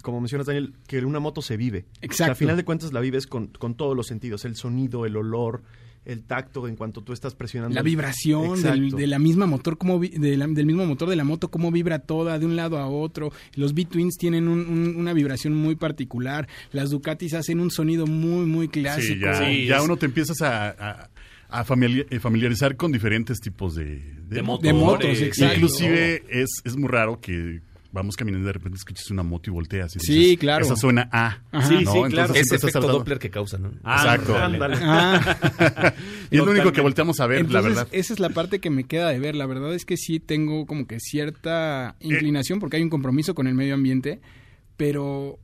[0.07, 1.81] como mencionas, Daniel, que una moto se vive.
[1.81, 2.33] O sea, Exacto.
[2.33, 4.45] a final de cuentas la vives con, con todos los sentidos.
[4.45, 5.65] El sonido, el olor,
[6.05, 7.75] el tacto en cuanto tú estás presionando.
[7.75, 8.97] La vibración del, Exacto.
[8.99, 11.73] de la misma motor, cómo vi- de la- del mismo motor de la moto, cómo
[11.73, 13.33] vibra toda de un lado a otro.
[13.57, 16.47] Los B-Twins tienen un- un- una vibración muy particular.
[16.71, 19.15] Las Ducatis hacen un sonido muy, muy clásico.
[19.15, 21.11] Sí, ya, Sí, ya es- uno te empiezas a, a-
[22.11, 24.63] eh, familiarizar con diferentes tipos de, De motos.
[24.63, 25.55] De motos, exacto.
[25.57, 27.61] Inclusive es, es muy raro que
[27.97, 29.97] vamos caminando y de repente escuchas una moto y volteas.
[29.97, 30.65] Y Sí, dices, claro.
[30.65, 31.41] Esa suena A.
[31.51, 31.67] Ajá.
[31.69, 31.79] Sí, ¿no?
[31.81, 32.33] sí, Entonces, claro.
[32.35, 33.69] Ese estás efecto tratando- Doppler que causa, ¿no?
[33.71, 34.37] Exacto.
[34.37, 34.77] Ándale.
[34.81, 35.95] Ah,
[36.31, 37.89] Y es lo único que volteamos a ver, entonces, la verdad.
[37.93, 39.35] esa es la parte que me queda de ver.
[39.35, 43.47] La verdad es que sí tengo como que cierta inclinación porque hay un compromiso con
[43.47, 44.21] el medio ambiente,
[44.77, 45.39] pero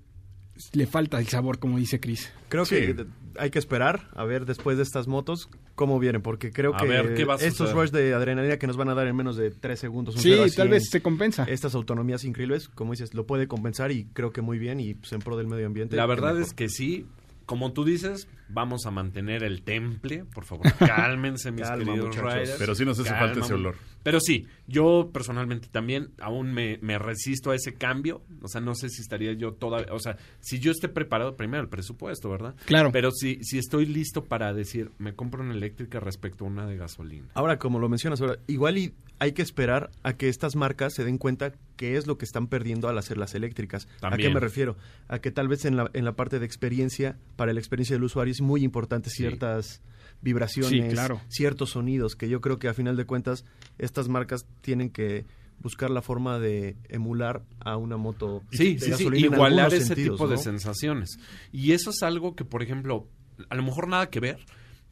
[0.72, 2.30] le falta el sabor, como dice Chris.
[2.48, 2.76] Creo Sí.
[2.76, 3.06] que
[3.38, 6.86] hay que esperar a ver después de estas motos cómo vienen, porque creo A que
[6.86, 9.36] ver qué va a estos rush de adrenalina que nos van a dar en menos
[9.36, 10.16] de 3 segundos.
[10.16, 11.44] un Sí, tal 100, vez se compensa.
[11.44, 15.12] Estas autonomías increíbles, como dices, lo puede compensar y creo que muy bien y pues,
[15.12, 15.96] en pro del medio ambiente.
[15.96, 17.06] La verdad es que sí.
[17.52, 20.24] Como tú dices, vamos a mantener el temple.
[20.24, 22.32] Por favor, cálmense, mis Calma, queridos muchachos.
[22.32, 22.56] riders.
[22.58, 23.76] Pero sí nos hace Calma, falta ese olor.
[24.02, 28.22] Pero sí, yo personalmente también aún me, me resisto a ese cambio.
[28.40, 29.92] O sea, no sé si estaría yo todavía...
[29.92, 32.54] O sea, si yo esté preparado, primero el presupuesto, ¿verdad?
[32.64, 32.90] Claro.
[32.90, 36.78] Pero si, si estoy listo para decir, me compro una eléctrica respecto a una de
[36.78, 37.28] gasolina.
[37.34, 41.04] Ahora, como lo mencionas ahora, igual y hay que esperar a que estas marcas se
[41.04, 43.88] den cuenta qué es lo que están perdiendo al hacerlas eléctricas.
[44.02, 44.76] ¿A qué me refiero?
[45.08, 48.04] A que tal vez en la, en la parte de experiencia, para la experiencia del
[48.04, 49.16] usuario es muy importante Sí.
[49.16, 49.82] ciertas
[50.20, 51.20] vibraciones, Sí, claro.
[51.28, 53.44] ciertos sonidos, que yo creo que a final de cuentas
[53.78, 55.24] estas marcas tienen que
[55.58, 60.18] buscar la forma de emular a una moto Sí, de sí, sí, igualar ese sentidos,
[60.18, 61.18] tipo de sensaciones.
[61.50, 63.08] Y eso es algo que, por ejemplo,
[63.48, 64.38] a lo mejor nada que ver,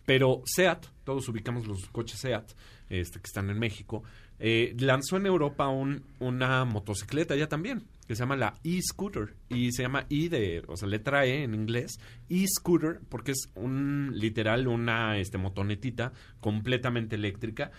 [0.07, 2.51] pero SEAT, todos ubicamos los coches SEAT,
[2.89, 4.03] este, que están en México,
[4.41, 9.71] eh, lanzó en Europa un- una motocicleta ya también, que se llama la e-scooter, y
[9.73, 14.67] se llama e de, o sea, letra E en inglés, e-scooter, porque es un, literal,
[14.67, 17.71] una este, motonetita completamente eléctrica,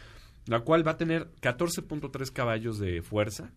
[0.46, 3.52] la cual va a tener 14.3 caballos de fuerza,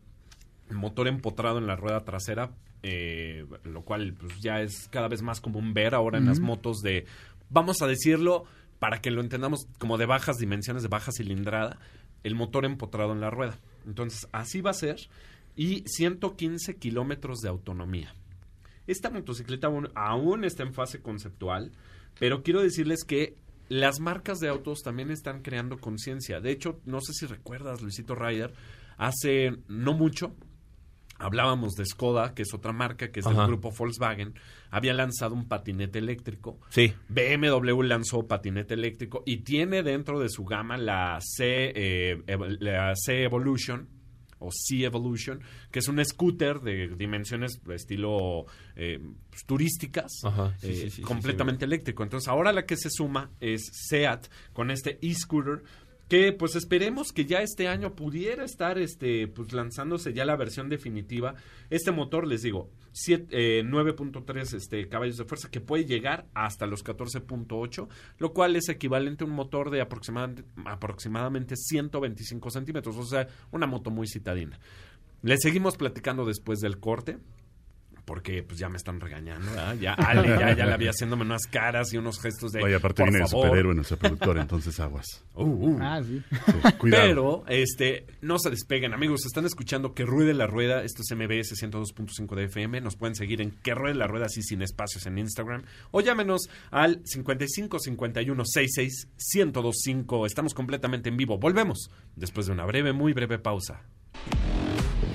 [0.71, 2.51] motor empotrado en la rueda trasera,
[2.83, 6.79] eh, lo cual pues, ya es cada vez más común ver ahora en las motos
[6.83, 7.05] de,
[7.51, 8.45] vamos a decirlo,
[8.79, 11.79] para que lo entendamos como de bajas dimensiones, de baja cilindrada,
[12.25, 13.61] el motor empotrado en la rueda.
[13.87, 14.97] Entonces, así va a ser
[15.55, 18.15] y 115 kilómetros de autonomía.
[18.87, 21.73] Esta motocicleta aún, está en fase conceptual,
[22.19, 23.37] pero quiero decirles que
[23.69, 26.41] las marcas de autos también están creando conciencia.
[26.41, 28.53] De hecho, no sé si recuerdas, Luisito Ryder,
[28.99, 30.35] hace no mucho
[31.25, 34.35] hablábamos de Skoda, que es otra marca, que es del grupo Volkswagen,
[34.71, 36.61] había lanzado un patinete eléctrico.
[36.69, 36.93] Sí.
[37.09, 42.23] BMW lanzó patinete eléctrico y tiene dentro de su gama la C, eh,
[42.61, 43.89] la C Evolution
[44.39, 48.45] o C Evolution, que es un scooter de dimensiones de estilo
[48.77, 48.99] eh,
[49.31, 52.03] pues, turísticas, Ajá, sí, eh, sí, sí, sí, completamente eléctrico.
[52.03, 55.63] Entonces ahora la que se suma es SEAT con este e-scooter
[56.09, 60.69] que pues esperemos que ya este año pudiera estar este pues lanzándose ya la versión
[60.69, 61.35] definitiva.
[61.71, 62.71] Este motor, les digo,
[63.09, 67.89] eh, 9.3 este, caballos de fuerza que puede llegar hasta los 14.8,
[68.19, 73.67] lo cual es equivalente a un motor de aproximadamente, aproximadamente 125 centímetros, o sea, una
[73.67, 74.59] moto muy citadina.
[75.23, 77.19] Le seguimos platicando después del corte.
[78.05, 79.77] Porque pues ya me están regañando, ¿verdad?
[79.77, 83.03] Ya Ale ya, ya le había haciéndome unas caras y unos gestos de Vaya, aparte
[83.03, 85.25] por viene el superhéroe, nuestro productor, entonces aguas.
[85.35, 85.79] Uh, uh.
[85.81, 86.23] Ah, sí.
[86.31, 87.03] Sí, cuidado.
[87.03, 89.27] Pero, este, no se despeguen, amigos.
[89.27, 90.85] Están escuchando Que Ruede la Rueda.
[90.85, 92.81] Esto es MBS 102.5 de FM.
[92.81, 95.65] Nos pueden seguir en Que Ruede la Rueda, así sin espacios en Instagram.
[95.91, 100.27] O llámenos al 55 51 66 1025.
[100.27, 101.39] Estamos completamente en vivo.
[101.39, 103.83] Volvemos después de una breve, muy breve pausa.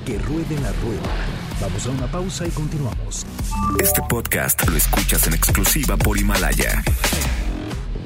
[0.09, 1.13] Que ruede la rueda.
[1.61, 3.27] Vamos a una pausa y continuamos.
[3.79, 6.81] Este podcast lo escuchas en exclusiva por Himalaya.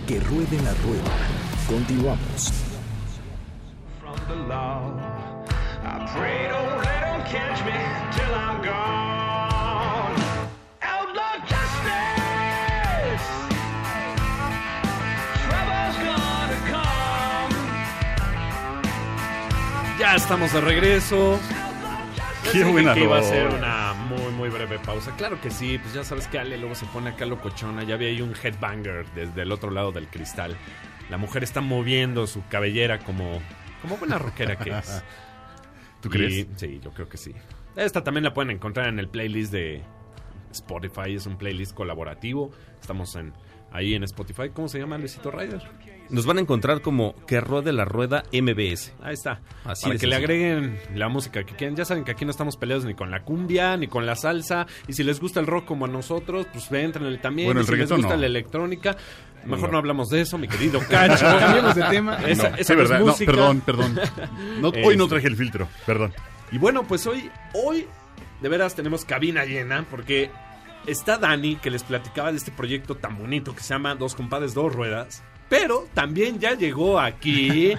[0.05, 1.15] Que ruede la rueda.
[1.65, 2.51] Continuamos.
[19.95, 19.99] 'em.
[19.99, 21.39] Ya estamos de regreso.
[22.51, 25.15] Qué buena que iba a ser una muy, muy breve pausa.
[25.15, 27.83] Claro que sí, pues ya sabes que Ale luego se pone acá locochona.
[27.83, 30.55] Ya había ahí un headbanger desde el otro lado del cristal.
[31.09, 33.39] La mujer está moviendo su cabellera como,
[33.81, 35.03] como buena rockera que es.
[36.01, 36.47] ¿Tú Y- crees?
[36.57, 37.33] sí, yo creo que sí.
[37.75, 39.81] Esta también la pueden encontrar en el playlist de
[40.51, 41.15] Spotify.
[41.15, 42.51] Es un playlist colaborativo.
[42.79, 43.33] Estamos en
[43.71, 44.49] ahí en Spotify.
[44.53, 45.61] ¿Cómo se llama Luisito Ryder?
[46.09, 48.93] Nos van a encontrar como Que Ruede la Rueda MBS.
[49.01, 49.41] Ahí está.
[49.65, 51.75] Así Para que le agreguen la música que quieran.
[51.75, 54.67] Ya saben que aquí no estamos peleados ni con la cumbia, ni con la salsa.
[54.87, 57.47] Y si les gusta el rock como a nosotros, pues entren también.
[57.47, 58.17] Bueno, y si les gusta no.
[58.17, 58.95] la electrónica,
[59.45, 59.71] mejor no.
[59.73, 59.77] No.
[59.79, 61.25] hablamos de eso, mi querido Cacho.
[61.39, 62.17] Cambiemos de tema.
[62.27, 63.05] Esa, No, esa sí, no es verdad.
[63.05, 63.99] No, perdón, perdón.
[64.61, 65.15] No, hoy no Este.
[65.15, 66.13] traje el filtro, perdón.
[66.51, 67.87] Y bueno, pues hoy, hoy
[68.41, 70.29] de veras tenemos cabina llena porque
[70.85, 74.53] está Dani que les platicaba de este proyecto tan bonito que se llama Dos compadres,
[74.53, 75.23] dos ruedas.
[75.59, 77.73] Pero también ya llegó aquí.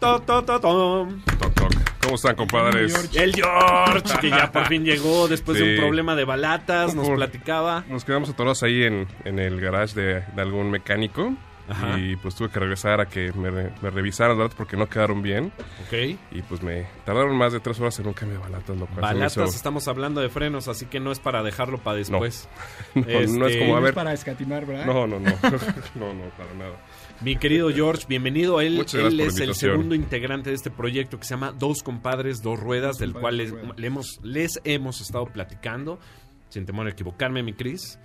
[0.00, 1.22] to, to, to, tom.
[1.38, 1.72] Toc, toc.
[2.02, 3.10] ¿Cómo están, compadres?
[3.14, 5.70] El George, que ya por fin llegó después de Sí.
[5.74, 7.84] un problema de balatas, nos Por- platicaba.
[7.88, 11.34] Nos quedamos atorados ahí en, en el garage de, de algún mecánico.
[11.68, 11.96] Ajá.
[11.96, 14.88] Y pues tuve que regresar a que me, re- me revisaran los datos porque no
[14.88, 15.52] quedaron bien.
[15.86, 16.18] Ok.
[16.32, 18.88] Y pues me tardaron más de tres horas en un cambio de balatas, lo cual
[18.88, 21.98] se me Balatas, hizo- estamos hablando de frenos, así que no es para dejarlo para
[21.98, 22.48] después.
[22.96, 23.90] No, no es Este, como, a No ver...
[23.90, 24.86] es para escatimar, ¿verdad?
[24.86, 25.30] No, no, no.
[25.94, 26.74] no, no, para nada.
[27.22, 28.60] Mi querido George, bienvenido.
[28.60, 32.58] Él, él es el segundo integrante de este proyecto que se llama Dos Compadres, Dos
[32.58, 36.00] Ruedas, del cual les, le hemos, les hemos estado platicando,
[36.48, 38.00] sin temor a equivocarme, mi Cris,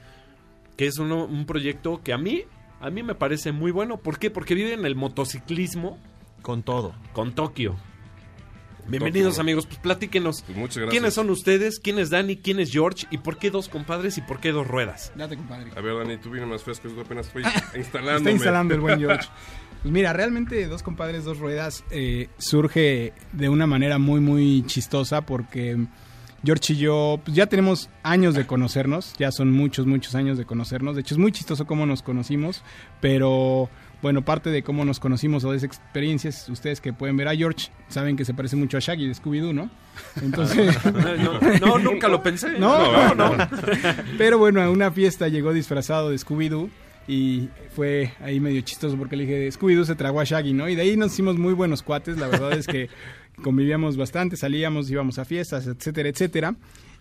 [0.77, 2.43] que es uno, un proyecto que a mí,
[2.79, 3.97] a mí me parece muy bueno.
[3.97, 4.29] ¿Por qué?
[4.29, 5.97] Porque vive en el motociclismo
[6.43, 6.93] Con todo.
[7.13, 7.75] con Tokio.
[8.87, 10.41] Bienvenidos amigos, pues platíquenos.
[10.43, 10.91] Pues muchas gracias.
[10.91, 11.79] ¿Quiénes son ustedes?
[11.79, 12.37] ¿Quién es Dani?
[12.37, 13.05] ¿Quién es George?
[13.11, 15.11] ¿Y por qué dos compadres y por qué dos ruedas?
[15.15, 15.71] Date, compadre.
[15.75, 16.87] A ver, Dani, tú vienes más fresco.
[16.87, 18.31] Yo apenas estoy Está instalándome.
[18.33, 19.27] instalando el buen George.
[19.83, 25.21] Pues mira, realmente Dos Compadres, Dos Ruedas eh, surge de una manera muy, muy chistosa
[25.21, 25.77] porque
[26.43, 30.45] George y yo pues ya tenemos años de conocernos, ya son muchos, muchos años de
[30.45, 30.95] conocernos.
[30.95, 32.63] De hecho, es muy chistoso cómo nos conocimos,
[33.01, 33.69] pero
[34.01, 37.35] bueno, parte de cómo nos conocimos o de esas experiencias, ustedes que pueden ver a
[37.35, 39.69] George, saben que se parece mucho a Shaggy de Scooby-Doo, ¿no?
[40.21, 40.77] Entonces...
[41.17, 42.59] No, no, nunca lo pensé.
[42.59, 43.49] No, no, no.
[44.17, 46.69] Pero bueno, a una fiesta llegó disfrazado de Scooby-Doo
[47.07, 50.69] y fue ahí medio chistoso porque le dije, Scooby-Doo se tragó a Shaggy, ¿no?
[50.69, 52.89] Y de ahí nos hicimos muy buenos cuates, la verdad es que
[53.41, 56.55] convivíamos bastante, salíamos, íbamos a fiestas, etcétera, etcétera.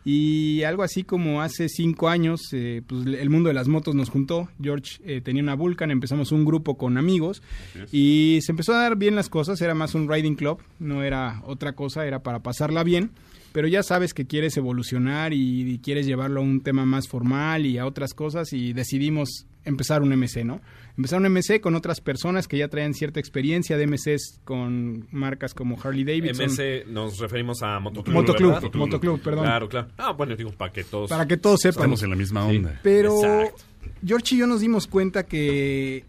[0.09, 4.09] Y algo así como hace cinco años, eh, pues el mundo de las motos nos
[4.09, 4.49] juntó.
[4.63, 7.43] George eh, tenía una Vulcan, empezamos un grupo con amigos
[7.91, 9.61] y se empezó a dar bien las cosas.
[9.61, 13.11] Era más un riding club, no era otra cosa, era para pasarla bien.
[13.57, 17.65] Pero ya sabes que quieres evolucionar y, y quieres llevarlo a un tema más formal
[17.65, 20.61] y a otras cosas y decidimos empezar un MC, ¿no?
[20.95, 25.55] Empezar un MC con otras personas que ya traían cierta experiencia de MCs con marcas
[25.55, 26.51] como Harley Davidson.
[26.51, 28.15] MC nos referimos a Motoclub.
[28.15, 28.75] Motoclub, ¿verdad?
[28.75, 29.45] Motoclub, perdón.
[29.47, 29.89] Claro, claro.
[29.97, 31.09] Ah, bueno, digo, para que todos.
[31.09, 31.85] Para que todos sepan.
[31.85, 32.79] Estamos en la misma onda.
[32.83, 33.65] Pero Exacto.
[34.05, 36.05] George y yo nos dimos cuenta que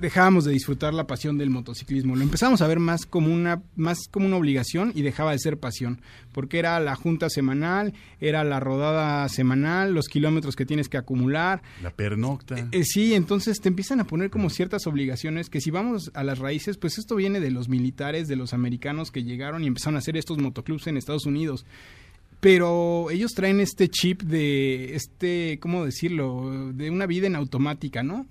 [0.00, 2.16] dejábamos de disfrutar la pasión del motociclismo.
[2.16, 5.58] Lo empezamos a ver más como una más como una obligación y dejaba de ser
[5.58, 6.00] pasión,
[6.32, 11.62] porque era la junta semanal, era la rodada semanal, los kilómetros que tienes que acumular.
[11.82, 12.56] La pernocta.
[12.72, 16.38] Eh, sí, entonces te empiezan a poner como ciertas obligaciones que si vamos a las
[16.38, 19.98] raíces, pues esto viene de los militares, de los americanos que llegaron y empezaron a
[19.98, 21.64] hacer estos motoclubs en Estados Unidos.
[22.40, 26.72] Pero ellos traen este chip de, este, ¿cómo decirlo?
[26.72, 28.26] De una vida en automática, ¿no?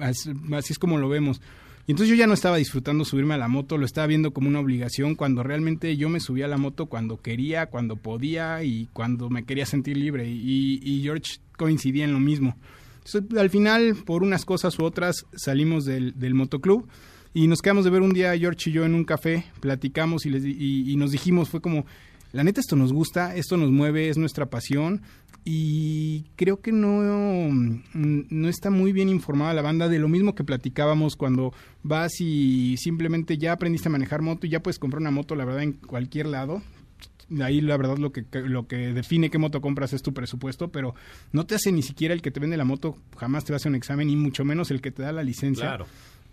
[0.00, 0.32] Así,
[0.72, 1.40] es como lo vemos.
[1.86, 4.48] Y entonces yo ya no estaba disfrutando subirme a la moto, lo estaba viendo como
[4.48, 8.88] una obligación cuando realmente yo me subía a la moto cuando quería, cuando podía y
[8.92, 10.28] cuando me quería sentir libre.
[10.28, 12.56] Y, y George coincidía en lo mismo.
[13.04, 16.86] Entonces, al final, por unas cosas u otras, salimos del, del motoclub
[17.34, 20.30] y nos quedamos de ver un día George y yo en un café, platicamos y,
[20.30, 21.84] les, y, y nos dijimos, fue como,
[22.32, 25.02] la neta esto nos gusta, esto nos mueve, es nuestra pasión
[25.44, 30.34] y creo que no, mm, no está muy bien informada la banda de lo mismo
[30.34, 35.00] que platicábamos cuando vas y simplemente ya aprendiste a manejar moto y ya puedes comprar
[35.00, 36.62] una moto, la verdad, en cualquier lado.
[37.40, 40.94] Ahí la verdad lo que, lo que define qué moto compras es tu presupuesto, pero
[41.32, 43.74] no te hace ni siquiera el que te vende la moto, jamás te hace un
[43.74, 45.66] examen y mucho menos el que te da la licencia.
[45.66, 45.86] Claro.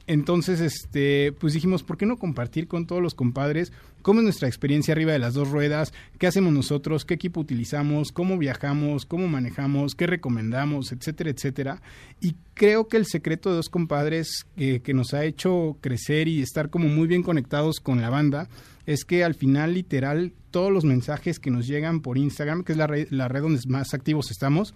[0.09, 4.47] Entonces, este, pues dijimos, ¿por qué no compartir con todos los compadres cómo es nuestra
[4.47, 5.93] experiencia arriba de las dos ruedas?
[6.17, 7.05] ¿Qué hacemos nosotros?
[7.05, 8.11] ¿Qué equipo utilizamos?
[8.11, 9.05] ¿Cómo viajamos?
[9.05, 9.93] ¿Cómo manejamos?
[9.93, 10.91] ¿Qué recomendamos?
[10.91, 11.81] Etcétera, etcétera.
[12.21, 16.71] Y creo que el secreto de dos compadres que nos ha hecho crecer y estar
[16.71, 18.49] como muy bien conectados con la banda
[18.87, 22.79] es que al final, literal, todos los mensajes que nos llegan por Instagram, que es
[22.79, 24.73] la red, la red donde más activos estamos,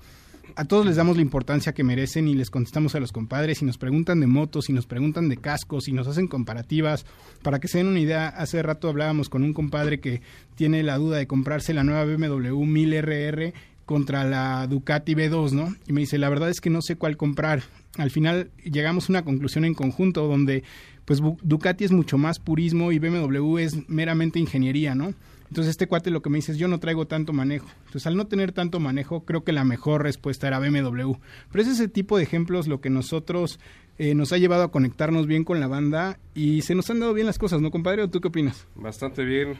[0.56, 3.66] a todos les damos la importancia que merecen y les contestamos a los compadres y
[3.66, 7.06] nos preguntan de motos y nos preguntan de cascos y nos hacen comparativas.
[7.42, 10.22] Para que se den una idea, hace rato hablábamos con un compadre que
[10.56, 13.54] tiene la duda de comprarse la nueva BMW 1000RR
[13.86, 15.76] contra la Ducati B2, ¿no?
[15.88, 17.64] Y me dice, la verdad es que no sé cuál comprar.
[17.98, 20.64] Al final llegamos a una conclusión en conjunto donde
[21.06, 25.14] pues Ducati es mucho más purismo y BMW es meramente ingeniería, ¿no?
[25.54, 27.68] Entonces este cuate lo que me dice es yo no traigo tanto manejo.
[27.82, 31.14] Entonces al no tener tanto manejo creo que la mejor respuesta era BMW.
[31.52, 33.60] Pero es ese tipo de ejemplos lo que nosotros
[34.00, 37.14] eh, nos ha llevado a conectarnos bien con la banda y se nos han dado
[37.14, 38.02] bien las cosas, ¿no, compadre?
[38.02, 38.66] ¿O tú qué opinas?
[38.74, 39.56] Bastante bien.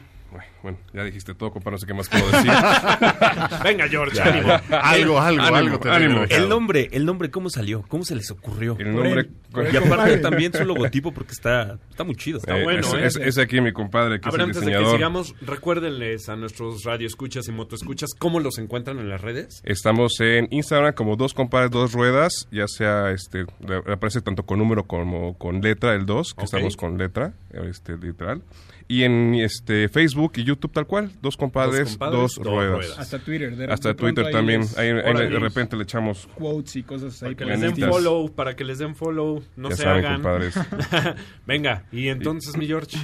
[0.62, 2.50] Bueno, ya dijiste todo, compadre, no sé qué más puedo decir.
[3.64, 4.48] Venga, George, Ya, ánimo.
[4.48, 4.80] ya.
[4.80, 6.22] Algo, algo, Ánimo, algo te ánimo.
[6.28, 7.82] El nombre, el nombre, ¿cómo salió?
[7.88, 8.76] ¿Cómo se les ocurrió?
[8.78, 9.30] El nombre...
[9.72, 12.38] Y aparte también su logotipo porque está, está muy chido.
[12.38, 13.06] Está Eh, bueno, es, ¿eh?
[13.06, 14.96] es- es aquí mi compadre, que A ver, es el antes de que diseñador.
[14.96, 19.60] sigamos, recuérdenles a nuestros radioescuchas y motoescuchas cómo los encuentran en las redes.
[19.64, 23.44] Estamos en Instagram como dos compadres, dos ruedas, ya sea, este,
[23.92, 27.34] aparece tanto con número como con letra, el 2, que estamos con letra.
[27.52, 28.42] este, literal.
[28.86, 32.72] Y en este Facebook y YouTube tal cual, dos compadres, dos, compadres, dos ruedas.
[32.76, 32.98] ruedas.
[32.98, 33.56] Hasta Twitter.
[33.56, 34.60] de- Hasta de Twitter ahí también.
[34.60, 37.74] les- Ahí, ahí de repente le echamos quotes y cosas ahí Para que les el
[37.80, 40.14] den follow, para que les den follow, no Ya se saben, hagan.
[40.22, 40.54] compadres.
[41.46, 42.98] Venga, y entonces, mi George.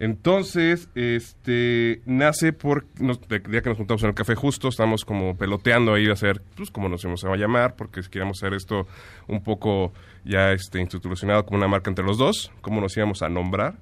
[0.00, 5.04] Entonces, este, nace por, nos, de- día que nos juntamos en el café justo, estamos
[5.04, 8.88] como peloteando ahí a hacer, pues, como nos íbamos a llamar, porque queríamos hacer esto
[9.28, 9.92] un poco
[10.24, 13.76] ya, este, institucionado como una marca entre los dos, cómo nos íbamos a nombrar,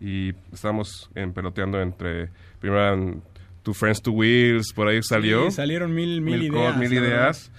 [0.00, 2.28] y estábamos en peloteando entre,
[2.60, 3.22] primero eran
[3.62, 5.46] Two Friends, Two Wheels, por ahí salió.
[5.46, 6.76] Sí, salieron mil, mil, ideas.
[6.76, 7.52] mil ideas,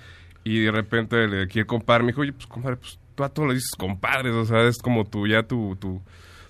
[0.44, 3.50] y de repente le quiere compadre, me dijo, oye, pues, compadre, pues, tú a todos
[3.50, 6.02] le dices compadres, o sea, es como tu, ya tu, tu,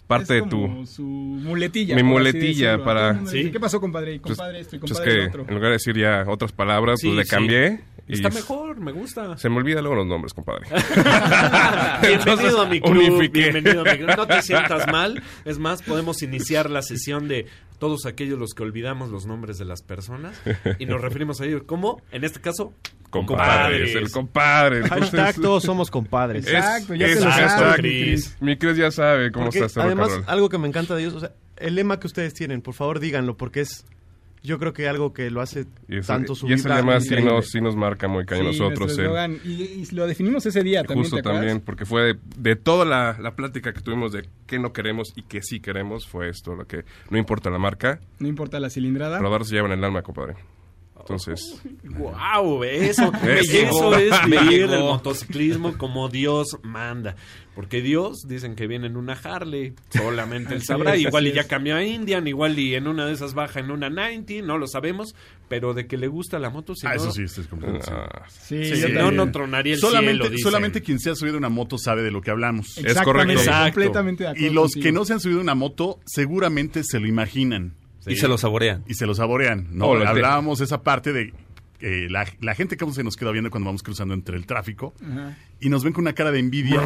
[0.08, 0.62] parte Es de tu...
[0.62, 1.96] como su muletilla.
[1.96, 2.84] Mi muletilla decirlo.
[2.86, 3.52] para- Todo Sí.
[3.52, 4.16] ¿Qué pasó, compadre?
[4.16, 5.42] Y Pues, compadre esto y pues compadre es el que otro.
[5.50, 7.30] en lugar de decir ya otras palabras, Sí, pues le sí.
[7.30, 7.80] cambié.
[8.10, 9.38] Está mejor, me gusta.
[9.38, 10.66] Se me olvida luego los nombres, compadre.
[12.02, 14.16] Bienvenido a mi club, bienvenido a mi club.
[14.18, 15.22] No te sientas mal.
[15.46, 17.46] Es más, podemos iniciar la sesión de
[17.78, 20.40] todos aquellos los que olvidamos los nombres de las personas
[20.80, 22.74] y nos referimos a ellos como, en este caso,
[23.10, 24.88] Compadres, el compadre.
[24.88, 26.46] Hashtag todos somos compadres.
[26.46, 28.46] es- Exacto, ya es se lo.
[28.46, 31.16] Mi Cris ya sabe cómo Porque está este además, algo que me encanta de ellos,
[31.16, 33.86] o sea, el lema que ustedes tienen, por favor díganlo, porque es,
[34.44, 37.16] yo creo que algo que lo hace Y ese, tanto su y ese lema sí
[37.22, 38.98] nos, sí nos marca muy cañón Sí, nosotros.
[38.98, 39.42] el-.
[39.46, 43.18] Y, y lo definimos ese día también, justo también, porque fue de, de toda la,
[43.20, 46.66] la plática que tuvimos de qué no queremos y qué sí queremos, fue esto, lo
[46.66, 49.20] que no importa la marca, No importa la cilindrada.
[49.20, 50.36] probar se llevan el alma, compadre.
[51.00, 51.62] Entonces,
[51.98, 52.64] ¡Wow!
[52.66, 54.94] Eso, eso es vivir el llegó.
[54.94, 57.16] motociclismo como Dios manda.
[57.60, 60.96] Porque Dios, dicen que viene en una Harley, solamente él sabrá.
[60.96, 61.48] es, igual y ya es.
[61.48, 64.66] cambió a Indian, igual y en una de esas baja en una 90, no lo
[64.66, 65.14] sabemos.
[65.50, 68.08] Pero de que le gusta la moto, si Ah, no, eso sí, estoy completamente seguro.
[68.14, 70.44] ah, Sí, Sí, yo si no, tronaría el solamente, cielo, dicen.
[70.44, 72.78] solamente quien se ha subido una moto sabe de lo que hablamos.
[72.78, 73.42] Exactamente, correcto.
[73.42, 73.64] Exacto.
[73.74, 74.84] completamente de acuerdo Y los contigo.
[74.84, 77.74] que no se han subido una moto seguramente se lo imaginan
[78.08, 78.84] Y se lo saborean.
[78.88, 79.68] y se lo saborean.
[79.72, 79.88] ¿no?
[79.88, 81.34] Oh, Hablábamos esa parte de
[81.82, 84.94] eh, la, la gente que se nos queda viendo cuando vamos cruzando entre el tráfico
[85.02, 85.38] Ajá.
[85.62, 86.82] y nos ven con una cara de envidia.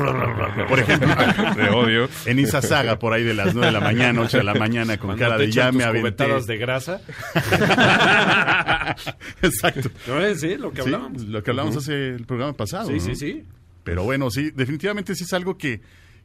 [0.67, 1.09] por ejemplo,
[1.55, 2.09] de odio.
[2.25, 5.07] en Izazaga, por ahí de las 9 de la mañana, 8 de la mañana, con
[5.07, 6.23] Cuando cara te de echan ya me aventé.
[6.25, 7.01] cubetadas de grasa.
[9.41, 9.89] Exacto.
[10.07, 10.41] ¿No es?
[10.41, 11.23] Sí, lo que Sí, hablamos.
[11.23, 12.87] lo que hablamos hace el programa pasado.
[12.87, 12.99] Sí, ¿no?
[12.99, 13.43] sí, sí.
[13.83, 15.81] Pero bueno, sí, definitivamente sí es algo que,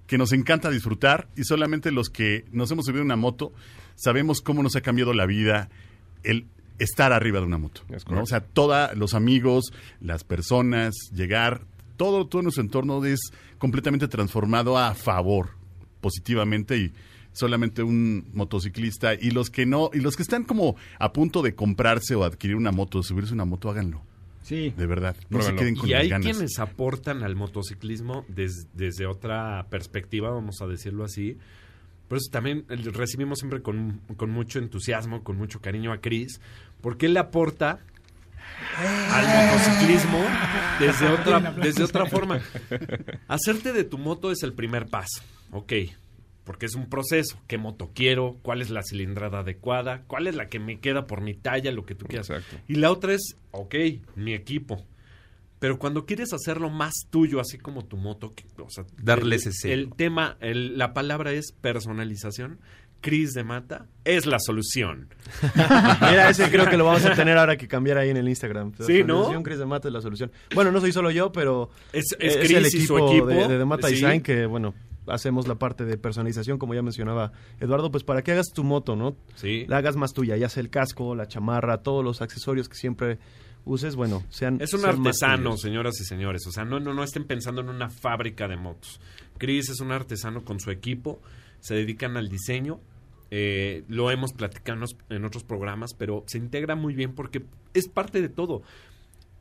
[0.07, 3.53] que nos encanta disfrutar y solamente los que nos hemos subido a una moto
[3.97, 5.69] sabemos cómo nos ha cambiado la vida
[6.23, 6.47] el
[6.79, 7.83] estar arriba de una moto.
[8.07, 11.62] O sea, todos los amigos, las personas, llegar,
[11.97, 13.20] todo, todo nuestro entorno es
[13.59, 15.51] completamente transformado a favor,
[16.01, 16.93] positivamente y
[17.33, 21.55] solamente un motociclista y los que no y los que están como a punto de
[21.55, 24.03] comprarse o adquirir una moto, subirse a una moto, háganlo,
[24.43, 24.72] Sí.
[24.76, 25.14] de verdad.
[25.29, 26.24] No se queden con Y las hay ganas.
[26.26, 31.37] quienes aportan al motociclismo des- desde otra perspectiva, vamos a decirlo así.
[32.09, 36.40] Por eso también el- recibimos siempre con, con mucho entusiasmo, con mucho cariño a Chris,
[36.80, 37.80] porque él aporta
[39.12, 40.18] al motociclismo
[40.80, 42.40] desde otra, desde otra forma.
[43.28, 45.72] Hacerte de tu moto es el primer paso, ok,
[46.44, 47.38] porque es un proceso.
[47.46, 48.36] ¿Qué moto quiero?
[48.42, 50.02] ¿Cuál es la cilindrada adecuada?
[50.06, 51.70] ¿Cuál es la que me queda por mi talla?
[51.72, 52.30] Lo que tú quieras.
[52.30, 52.56] Exacto.
[52.68, 53.74] Y la otra es, ok,
[54.16, 54.82] mi equipo.
[55.59, 59.42] Pero cuando quieres hacerlo más tuyo, así como tu moto, que- o sea, Darle el,
[59.42, 62.59] ese el tema, el- la palabra es personalización.
[63.00, 65.09] Cris de Mata es la solución.
[66.00, 68.72] Mira, ese creo que lo vamos a tener ahora que cambiar ahí en el Instagram.
[68.80, 69.40] Sí, ¿no?
[69.44, 70.32] Chris de Mata es la solución.
[70.52, 73.26] Bueno, no soy solo yo, pero Es, es el Chris y su equipo.
[73.26, 73.94] de, de, Mata sí.
[73.94, 74.74] Design que, bueno,
[75.06, 77.30] hacemos la parte de personalización, como ya mencionaba
[77.61, 79.16] Eduardo, pues para que hagas tu moto, ¿no?
[79.36, 79.64] Sí.
[79.68, 83.18] La hagas más tuya, ya sea el casco, la chamarra, todos los accesorios que siempre
[83.69, 86.47] uses, bueno, sean Es un sean artesano, señoras y señores.
[86.47, 89.01] O sea, no, no, no estén pensando en una fábrica de motos.
[89.39, 91.21] Chris es un artesano con su equipo.
[91.61, 92.81] Se dedican al diseño.
[93.31, 97.45] Eh, lo hemos platicado en otros programas, pero se integra muy bien porque
[97.75, 98.62] es parte de todo.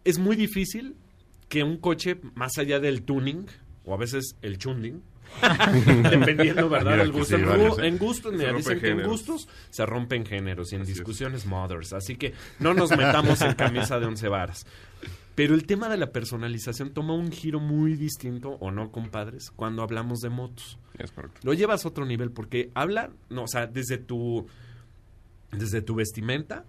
[0.03, 0.95] Es muy difícil
[1.49, 3.45] que un coche, más allá del tuning,
[3.87, 5.01] o a veces el chunding,
[6.09, 6.91] dependiendo, ¿verdad?
[6.91, 7.35] Mira El gusto.
[7.35, 7.87] sí, en, varios, ¿eh?
[7.87, 10.97] en gustos, mira, dicen que en gustos se rompen géneros y en Así es.
[10.97, 11.93] discusiones mothers.
[11.93, 14.65] Así que no nos metamos en camisa de once varas.
[15.35, 19.83] Pero el tema de la personalización toma un giro muy distinto, o no, compadres, cuando
[19.83, 20.79] hablamos de motos.
[20.97, 21.39] Es correcto.
[21.43, 24.47] Lo llevas a otro nivel porque habla, no, o sea, desde tu,
[25.51, 26.65] desde tu vestimenta,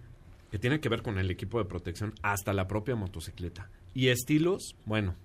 [0.51, 3.69] que tiene que ver con el equipo de protección, hasta la propia motocicleta.
[3.95, 5.15] Y estilos, bueno,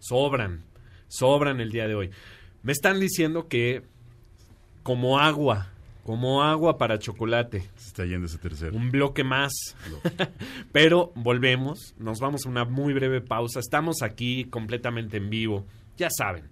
[0.00, 0.64] sobran,
[1.12, 2.10] sobran el día de hoy.
[2.62, 3.82] Me están diciendo que
[4.82, 5.68] como agua,
[6.04, 8.74] como agua para chocolate, Se está yendo ese tercero.
[8.76, 9.52] un bloque más.
[10.72, 13.60] Pero volvemos, nos vamos a una muy breve pausa.
[13.60, 15.66] Estamos aquí completamente en vivo.
[15.96, 16.48] Ya saben,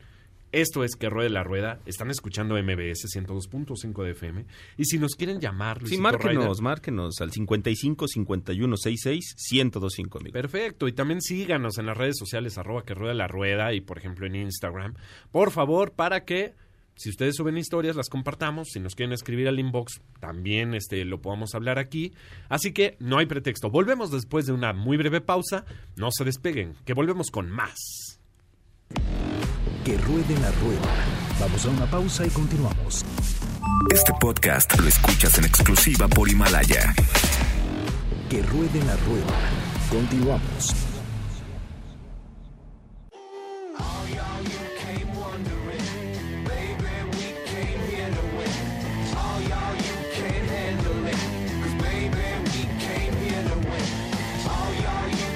[0.52, 1.78] Esto es Que Ruede la Rueda.
[1.86, 4.46] Están escuchando MBS 102.5 de FM.
[4.76, 10.18] Y si nos quieren llamar, Sí, Luisito márquenos, Ryder, márquenos al 55 51 66 1025,
[10.18, 10.32] amigo.
[10.32, 13.98] Perfecto, y también síganos en las redes sociales, arroba que rueda la rueda y por
[13.98, 14.94] ejemplo en Instagram,
[15.30, 16.54] por favor, para que
[16.96, 21.22] si ustedes suben historias, las compartamos, si nos quieren escribir al inbox, también este, lo
[21.22, 22.12] podamos hablar aquí,
[22.48, 25.64] así que no hay pretexto, volvemos después de una muy breve pausa,
[25.96, 28.20] no se despeguen, que volvemos con más.
[29.84, 30.88] Que ruede la rueda.
[31.40, 33.02] Vamos a una pausa y continuamos.
[33.90, 36.94] Este podcast lo escuchas en exclusiva por Himalaya.
[38.28, 39.34] Que ruede la rueda.
[39.88, 40.74] Continuamos.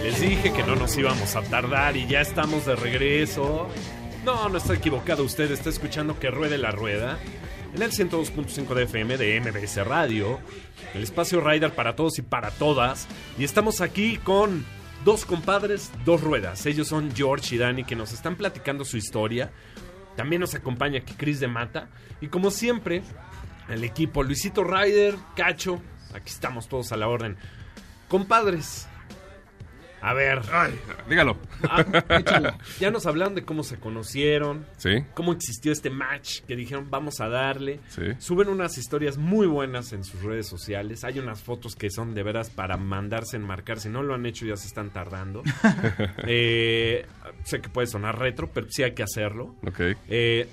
[0.03, 3.71] Les dije que no nos íbamos a tardar y ya estamos de regreso.
[4.25, 7.19] No, no está equivocado usted, está escuchando que ruede la rueda
[7.75, 10.41] en el 102.5 de FM de MBS Radio,
[10.95, 13.07] el espacio Rider para todos y para todas.
[13.39, 14.65] Y estamos aquí con
[15.05, 16.65] dos compadres, dos ruedas.
[16.65, 19.53] Ellos son George y Dani que nos están platicando su historia.
[20.17, 21.91] También nos acompaña aquí Chris de Mata.
[22.23, 23.03] Y como siempre,
[23.69, 25.83] el equipo Luisito Ryder, Cacho,
[26.15, 27.37] aquí estamos todos a la orden.
[28.09, 28.89] Compadres,
[30.05, 30.43] a ver.
[31.09, 31.39] dígalo.
[31.63, 31.83] Ah,
[32.79, 34.67] ya nos hablaron de cómo se conocieron.
[34.77, 35.03] Sí.
[35.15, 37.81] Cómo existió este match que dijeron vamos a darle.
[37.89, 38.03] Sí.
[38.19, 41.05] Suben unas historias muy buenas en sus redes sociales.
[41.05, 43.81] Hay unas fotos que son de veras para mandarse enmarcar.
[43.81, 45.43] Si no lo han hecho ya se están tardando.
[46.27, 47.07] Eh,
[47.45, 49.55] sé que puede sonar retro, pero sí hay que hacerlo.
[49.67, 49.81] Ok.
[50.09, 50.49] Eh,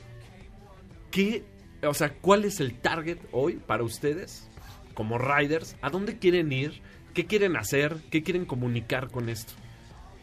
[1.09, 1.43] ¿Qué,
[1.83, 4.49] o sea, cuál es el target hoy para ustedes
[4.93, 5.75] como riders?
[5.81, 6.81] ¿A dónde quieren ir?
[7.13, 7.97] ¿Qué quieren hacer?
[8.09, 9.53] ¿Qué quieren comunicar con esto?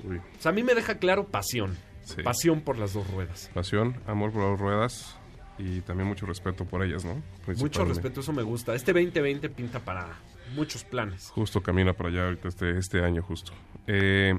[0.05, 0.17] Uy.
[0.19, 1.77] O sea, a mí me deja claro pasión.
[2.05, 2.23] Sí.
[2.23, 3.51] Pasión por las dos ruedas.
[3.53, 5.17] Pasión, amor por las ruedas
[5.59, 7.23] y también mucho respeto por ellas, ¿no?
[7.59, 8.75] Mucho respeto, eso me gusta.
[8.75, 10.07] Este 2020 pinta para
[10.55, 11.29] muchos planes.
[11.31, 13.53] Justo camina para allá ahorita este, este año justo.
[13.87, 14.39] Eh,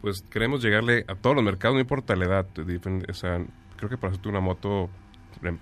[0.00, 2.46] pues queremos llegarle a todos los mercados, no importa la edad.
[2.54, 3.44] depende- O sea,
[3.76, 4.88] creo que para hacerte una moto,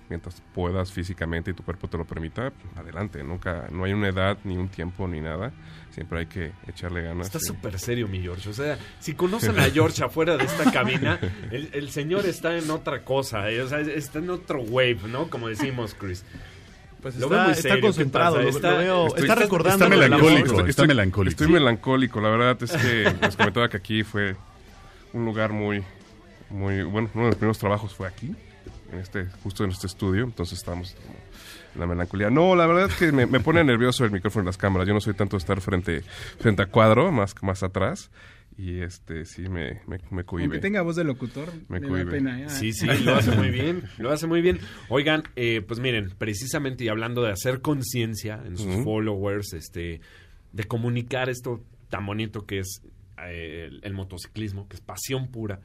[0.09, 3.23] mientras puedas físicamente y tu cuerpo te lo permita, adelante.
[3.23, 5.51] Nunca, no hay una edad, ni un tiempo, ni nada.
[5.91, 7.27] Siempre hay que echarle ganas.
[7.27, 8.49] Está súper serio, mi George.
[8.49, 11.19] O sea, si conocen a George afuera de esta cabina,
[11.51, 13.49] el, el señor está en otra cosa.
[13.51, 15.29] eh, O sea, está en otro wave, ¿no?
[15.29, 16.23] Como decimos, Chris.
[17.01, 19.35] Pues Lo está, veo muy está serio, ¿qué concentrado, lo, Está- lo veo, estoy- está
[19.35, 20.65] recordando está melancólico.
[20.67, 21.29] está melancólico.
[21.31, 22.21] Estoy melancólico.
[22.21, 24.35] La verdad es que les comentaba que aquí fue
[25.11, 25.83] un lugar muy,
[26.51, 28.35] muy, bueno, uno de los primeros trabajos fue aquí,
[28.91, 31.15] en este, justo en este estudio, entonces estamos como
[31.73, 32.29] en la melancolía.
[32.29, 34.87] No, la verdad es que me, me pone nervioso el micrófono y las cámaras.
[34.87, 36.01] Yo no soy tanto de estar frente,
[36.39, 38.11] frente a cuadro, más, más atrás.
[38.57, 40.59] Y este sí me, me, me Aunque cohíbe.
[40.59, 42.41] tenga voz de locutor, Me le da pena.
[42.41, 42.49] ¿eh?
[42.49, 44.59] Sí, sí, lo hace muy bien, lo hace muy bien.
[44.89, 50.01] Oigan, eh, pues miren, precisamente y hablando de hacer conciencia en sus followers, este,
[50.51, 52.83] de comunicar esto tan bonito que es
[53.25, 55.61] eh, el, el motociclismo, que es pasión pura.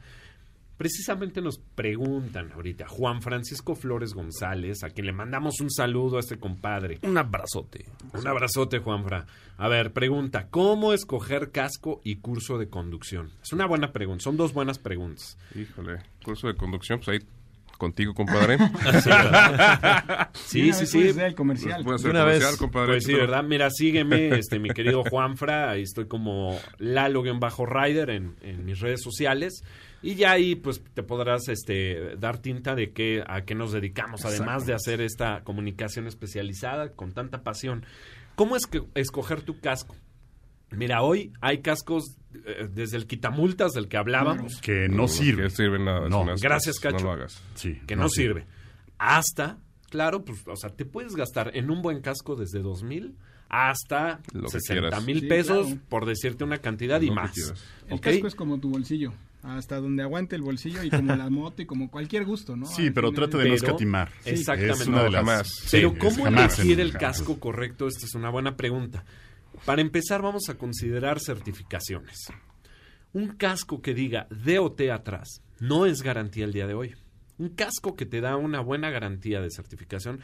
[0.77, 6.19] Precisamente nos preguntan ahorita Juan Francisco Flores González, a quien le mandamos un saludo a
[6.19, 6.99] este compadre.
[7.01, 7.85] Un abrazote.
[8.13, 9.25] Un abrazote, Juanfra.
[9.57, 13.31] A ver, pregunta, ¿cómo escoger casco y curso de conducción?
[13.41, 15.37] Es una buena pregunta, son dos buenas preguntas.
[15.55, 17.27] Híjole, curso de conducción, pues ahí
[17.79, 18.57] contigo, compadre.
[20.33, 21.81] Sí, sí, sí, puedes hacer el comercial.
[21.81, 22.57] Una comercial, vez.
[22.57, 22.87] compadre.
[22.93, 23.43] Pues sí, Pero- ¿verdad?
[23.43, 25.71] Mira, sígueme, este, mi querido Juanfra.
[25.71, 29.63] Ahí estoy como Lalo-Rider en, en mis redes sociales.
[30.07, 34.23] Y ya ahí, pues, te podrás este, dar tinta de qué, a qué nos dedicamos,
[34.23, 37.85] además de hacer esta comunicación especializada con tanta pasión.
[38.35, 39.97] ¿Cómo es que escoger tu casco?
[40.71, 45.43] Mira, hoy hay cascos eh, desde el quitamultas del que hablábamos, Que no sirve.
[45.43, 46.07] Que sirve nada.
[46.07, 46.25] No.
[46.41, 46.99] Gracias, Cacho.
[46.99, 47.43] No lo hagas.
[47.55, 48.45] Sí, que no, sirve.
[48.97, 49.57] Hasta,
[49.89, 53.17] claro, pues, o sea, te puedes gastar en un buen casco desde dos mil
[53.49, 55.05] hasta Lo que 60 quieras.
[55.05, 55.81] mil Sí, pesos, claro.
[55.89, 57.33] por decirte una cantidad y Lo más.
[57.87, 59.13] El casco es como tu bolsillo.
[59.47, 62.65] Hasta donde aguante el bolsillo y como la moto y como cualquier gusto, ¿no?
[62.65, 64.11] Sí, Al pero final- trata de no escatimar.
[64.25, 64.81] Exactamente.
[64.83, 65.47] Es una de las- jamás.
[65.47, 67.87] sí, Pero ¿cómo jamás elegir el casco correcto?
[67.87, 69.05] Esta es una buena pregunta.
[69.65, 72.27] Para empezar, vamos a considerar certificaciones.
[73.13, 76.95] Un casco que diga DOT atrás no es garantía el día de hoy.
[77.37, 80.19] Un casco que te da una buena garantía de certificación,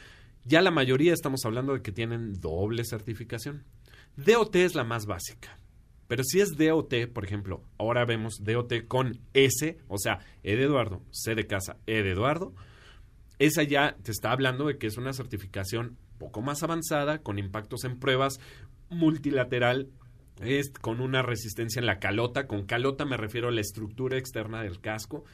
[0.45, 3.63] ya la mayoría estamos hablando de que tienen doble certificación.
[4.17, 5.57] DOT es la más básica.
[6.07, 10.63] Pero si es DOT, por ejemplo, ahora vemos DOT con S, o sea, E de
[10.63, 12.53] Eduardo, C de casa, E de Eduardo,
[13.39, 17.83] esa ya te está hablando de que es una certificación poco más avanzada, con impactos
[17.83, 18.39] en pruebas,
[18.89, 19.89] multilateral,
[20.41, 22.47] es con una resistencia en la calota.
[22.47, 25.25] Con calota me refiero a la estructura externa del casco.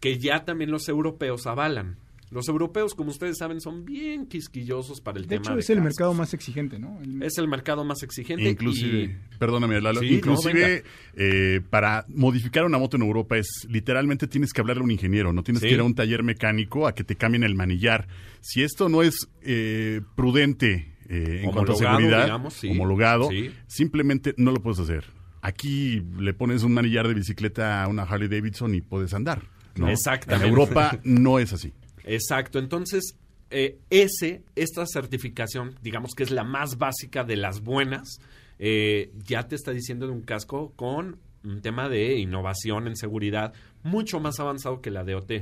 [0.00, 1.98] que ya también los europeos avalan.
[2.30, 5.70] Los europeos, como ustedes saben, son bien quisquillosos para el De tema hecho, de es
[5.70, 7.00] el mercado más exigente, ¿no?
[7.02, 8.48] El- Es el mercado más exigente.
[8.48, 10.84] Inclusive, y- perdóname, Lalo, Sí, no, inclusive
[11.16, 15.32] eh, para modificar una moto en Europa es literalmente tienes que hablarle a un ingeniero,
[15.32, 15.68] no tienes Sí.
[15.68, 18.06] que ir a un taller mecánico a que te cambien el manillar.
[18.40, 22.70] Si esto no es eh, prudente eh, en cuanto a seguridad, digamos, sí.
[22.70, 23.50] homologado, Sí.
[23.66, 25.04] simplemente no lo puedes hacer.
[25.42, 29.42] Aquí le pones un manillar de bicicleta a una Harley Davidson y puedes andar.
[29.76, 29.88] ¿no?
[29.88, 30.44] Exactamente.
[30.46, 31.72] En Europa no es así.
[32.04, 33.16] Exacto, entonces
[33.50, 38.18] eh, ese, esta certificación, digamos que es la más básica de las buenas,
[38.58, 43.52] eh, ya te está diciendo de un casco con un tema de innovación en seguridad
[43.82, 45.32] mucho más avanzado que la DOT.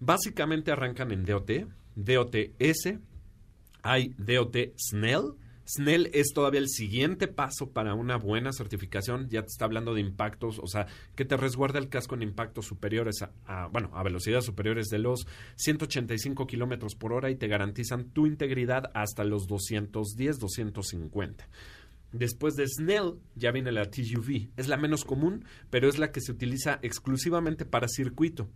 [0.00, 1.50] Básicamente arrancan en DOT,
[1.96, 2.98] DOT-S,
[3.82, 5.34] hay DOT Snell.
[5.66, 9.28] Snell es todavía el siguiente paso para una buena certificación.
[9.30, 12.66] Ya te está hablando de impactos, o sea, que te resguarda el casco en impactos
[12.66, 18.10] superiores a, bueno, a velocidades superiores de los 185 kilómetros por hora y te garantizan
[18.10, 21.48] tu integridad hasta los 210, 250.
[22.12, 24.50] Después de Snell ya viene la TUV.
[24.56, 28.48] Es la menos común, pero es la que se utiliza exclusivamente para circuito.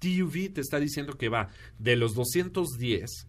[0.00, 1.48] TUV te está diciendo que va
[1.78, 3.28] de los 210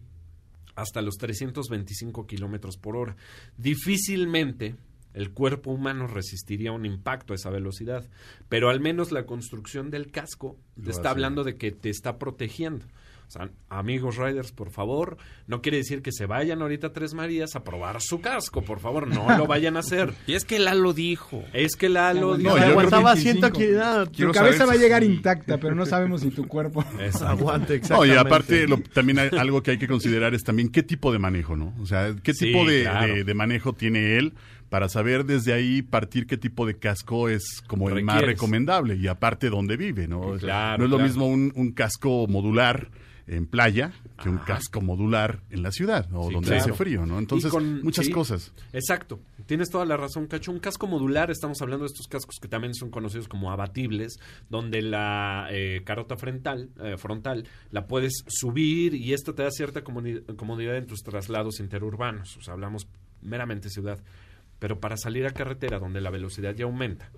[0.76, 3.16] hasta los 325 kilómetros por hora.
[3.56, 4.76] Difícilmente
[5.14, 8.06] el cuerpo humano resistiría un impacto a esa velocidad,
[8.50, 12.84] pero al menos la construcción del casco te está hablando de que te está protegiendo.
[13.26, 15.16] O sea, amigos riders, por favor,
[15.48, 18.78] no quiere decir que se vayan ahorita a Tres Marías a probar su casco, por
[18.78, 20.12] favor, no lo vayan a hacer.
[20.28, 21.42] Y es que Lalo dijo.
[21.52, 22.54] Es que Lalo No, dijo.
[22.54, 23.56] creo aguantaba que 25.
[23.58, 24.12] 100 kilómetros.
[24.12, 26.84] Tu cabeza saber va a llegar intacta, pero no sabemos si tu cuerpo...
[27.26, 28.14] Aguante, No, exactamente.
[28.14, 31.18] y aparte lo- también hay algo que hay que considerar es también qué tipo de
[31.18, 31.74] manejo, ¿no?
[31.80, 33.14] O sea, qué Sí, tipo de, claro.
[33.14, 34.34] de- de manejo tiene él
[34.68, 39.06] para saber desde ahí partir qué tipo de casco es como el más recomendable y
[39.06, 40.20] aparte dónde vive, ¿no?
[40.20, 41.08] O sea, Claro, no es lo claro.
[41.08, 42.88] mismo un, un casco modular
[43.28, 43.90] en playa
[44.22, 44.44] que un Ajá.
[44.46, 46.62] casco modular en la ciudad o Sí, donde claro.
[46.62, 47.18] hace frío, ¿no?
[47.18, 48.52] Entonces, con- muchas sí, cosas.
[48.72, 49.18] Exacto.
[49.46, 50.52] Tienes toda la razón, Cacho.
[50.52, 54.80] Un casco modular, estamos hablando de estos cascos que también son conocidos como abatibles, donde
[54.80, 60.24] la eh, carota frontal, eh, frontal la puedes subir y esto te da cierta comodi-
[60.36, 62.36] comodidad en tus traslados interurbanos.
[62.36, 62.86] O sea, hablamos
[63.22, 63.98] meramente ciudad.
[64.58, 67.10] Pero para salir a carretera, donde la velocidad ya aumenta.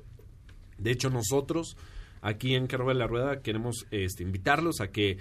[0.78, 1.76] De hecho, nosotros
[2.20, 5.18] aquí en Carro de la Rueda queremos este, invitarlos a que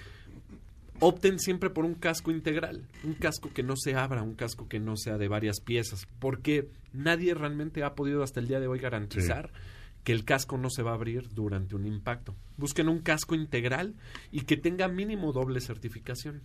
[0.99, 4.79] opten siempre por un casco integral, un casco que no se abra, un casco que
[4.79, 8.79] no sea de varias piezas, porque nadie realmente ha podido hasta el día de hoy
[8.79, 9.51] garantizar
[10.03, 12.33] que el casco no se va a abrir durante un impacto.
[12.55, 13.93] Busquen un casco integral
[14.31, 16.41] y que tenga mínimo doble certificación.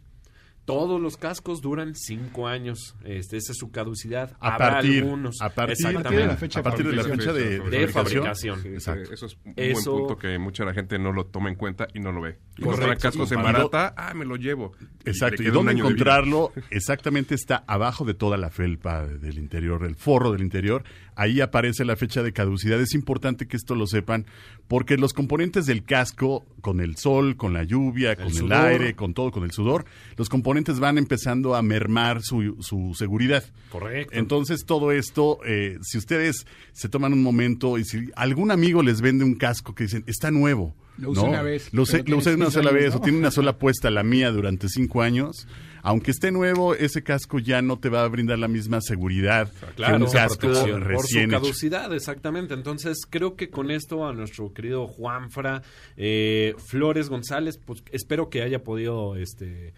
[0.64, 2.94] Todos los cascos duran cinco años.
[3.04, 4.36] Este, esa es su caducidad.
[4.38, 5.40] A Habrá partir, algunos.
[5.42, 6.16] a partir, Exactamente.
[6.22, 7.34] de la fecha a partir de la fabricación.
[7.34, 8.62] fecha de, De de fabricación.
[8.62, 9.12] Sí, Exacto.
[9.12, 11.88] Eso es un Eso- buen punto que mucha la gente no lo toma en cuenta
[11.94, 12.38] y no lo ve.
[12.56, 12.70] Y Correcto.
[12.80, 14.72] compran cascos en Y- barata, ah, me lo llevo.
[15.04, 19.96] Exacto, y un dónde encontrarlo exactamente está abajo de toda la felpa del interior, el
[19.96, 20.84] forro del interior.
[21.14, 22.80] Ahí aparece la fecha de caducidad.
[22.80, 24.26] Es importante que esto lo sepan
[24.68, 29.12] porque los componentes del casco, con el sol, con la lluvia, con el aire, con
[29.12, 29.84] todo, con el sudor,
[30.16, 33.44] los componentes van empezando a mermar su, su seguridad.
[33.70, 34.16] Correcto.
[34.16, 39.00] Entonces todo esto, eh, si ustedes se toman un momento y si algún amigo les
[39.00, 40.74] vende un casco que dicen, está nuevo.
[40.98, 41.28] Lo usé ¿no?
[41.28, 43.00] una vez, Lo usé, lo una 15 sola años, vez ¿no?
[43.00, 45.46] o tiene una sola puesta, la mía, durante cinco años.
[45.82, 49.98] Aunque esté nuevo, ese casco ya no te va a brindar la misma seguridad Claro,
[49.98, 50.80] que un casco protección.
[50.80, 51.40] por su recién hecho.
[51.42, 52.54] caducidad, exactamente.
[52.54, 55.62] Entonces, creo que con esto a nuestro querido Juanfra
[55.96, 59.74] eh, Flores González, pues espero que haya podido este,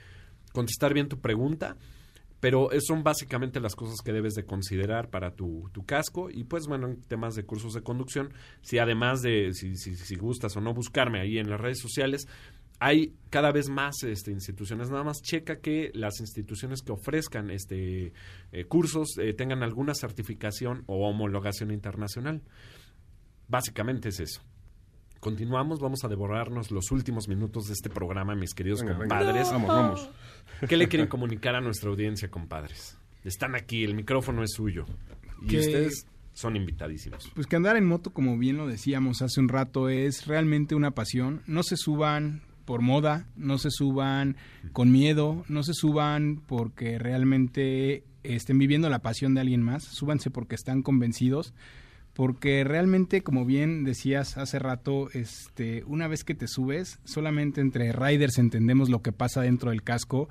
[0.53, 1.77] contestar bien tu pregunta.
[2.41, 6.29] Pero son básicamente las cosas que debes de considerar para tu, tu casco.
[6.31, 10.17] Y pues bueno, en temas de cursos de conducción, si además de, si, si, si
[10.17, 12.29] gustas o no buscarme ahí en las redes sociales,
[12.81, 14.91] hay cada vez más este, instituciones.
[14.91, 18.13] Nada más checa que las instituciones que ofrezcan este
[18.53, 22.43] eh, cursos eh, tengan alguna certificación o homologación internacional.
[23.49, 24.43] Básicamente es eso.
[25.21, 29.17] Continuamos, vamos a devorarnos los últimos minutos de este programa, mis queridos Venga, venga.
[29.17, 29.51] compadres.
[29.51, 30.11] Vamos, vamos.
[30.69, 32.99] ¿Qué le quieren comunicar a nuestra audiencia, compadres?
[33.25, 34.85] Están aquí, el micrófono es suyo.
[35.41, 37.31] Y ustedes son invitadísimos.
[37.35, 40.91] Pues que andar en moto, como bien lo decíamos hace un rato, es realmente una
[40.91, 41.43] pasión.
[41.47, 44.37] No se suban por moda, no se suban
[44.73, 50.31] con miedo, no se suban porque realmente estén viviendo la pasión de alguien más, súbanse
[50.31, 51.55] porque están convencidos,
[52.15, 57.93] porque realmente, como bien decías hace rato, este, una vez que te subes, solamente entre
[57.93, 60.29] riders entendemos lo que pasa dentro del casco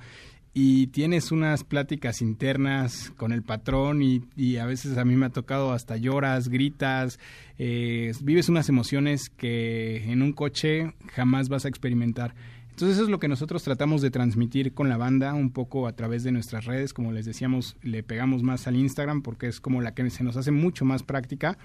[0.53, 5.25] y tienes unas pláticas internas con el patrón y, y a veces a mí me
[5.25, 7.19] ha tocado hasta lloras, gritas,
[7.57, 12.35] eh, vives unas emociones que en un coche jamás vas a experimentar.
[12.69, 15.95] Entonces eso es lo que nosotros tratamos de transmitir con la banda un poco a
[15.95, 19.81] través de nuestras redes, como les decíamos, le pegamos más al Instagram porque es como
[19.81, 21.57] la que se nos hace mucho más práctica.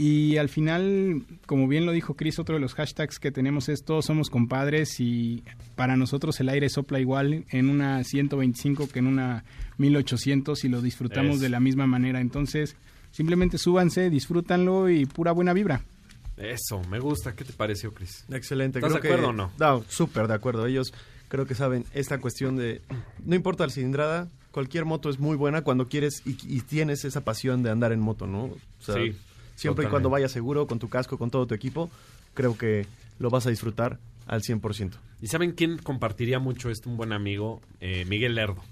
[0.00, 3.82] Y al final, como bien lo dijo Chris, otro de los hashtags que tenemos es
[3.84, 5.42] todos somos compadres y
[5.74, 9.42] para nosotros el aire sopla igual en una 125 que en una
[9.78, 11.40] 1800 y lo disfrutamos Es.
[11.40, 12.20] de la misma manera.
[12.20, 12.76] Entonces,
[13.10, 15.82] simplemente súbanse, disfrútanlo y pura buena vibra.
[16.36, 17.34] Eso, me gusta.
[17.34, 18.24] ¿Qué te pareció, Chris?
[18.30, 18.78] Excelente.
[18.78, 19.52] ¿Estás creo de acuerdo que- o no?
[19.58, 20.66] No, súper de acuerdo.
[20.66, 20.94] Ellos
[21.28, 22.80] creo que saben esta cuestión de...
[23.24, 27.22] No importa la cilindrada, cualquier moto es muy buena cuando quieres y, y tienes esa
[27.24, 28.44] pasión de andar en moto, ¿no?
[28.44, 29.16] O sea, Sí,
[29.58, 31.90] Siempre y cuando vayas seguro, con tu casco, con todo tu equipo,
[32.34, 32.86] creo que
[33.18, 34.92] lo vas a disfrutar al 100%.
[35.20, 36.88] ¿Y saben quién compartiría mucho esto?
[36.88, 38.62] Un buen amigo, eh, Miguel Lerdo.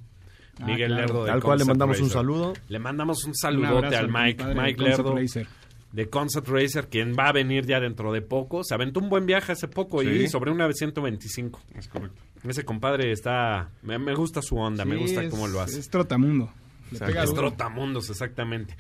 [0.61, 1.03] Ah, Miguel claro.
[1.07, 2.53] Lerdo de Al cual le mandamos un saludo.
[2.69, 5.47] Le mandamos un saludote al Mike, Mike Concept Lerdo Racer.
[5.93, 8.63] de Concept Racer, quien va a venir ya dentro de poco.
[8.65, 10.09] Se aventó un buen viaje hace poco Sí.
[10.09, 11.61] y sobre una 125.
[11.75, 12.21] Es correcto.
[12.47, 13.71] Ese compadre está...
[13.83, 15.81] Me, me gusta su onda, me gusta es- cómo lo hace.
[15.81, 16.49] Es trotamundo.
[16.93, 17.49] Le pega Es duro.
[17.49, 18.77] trotamundos, exactamente.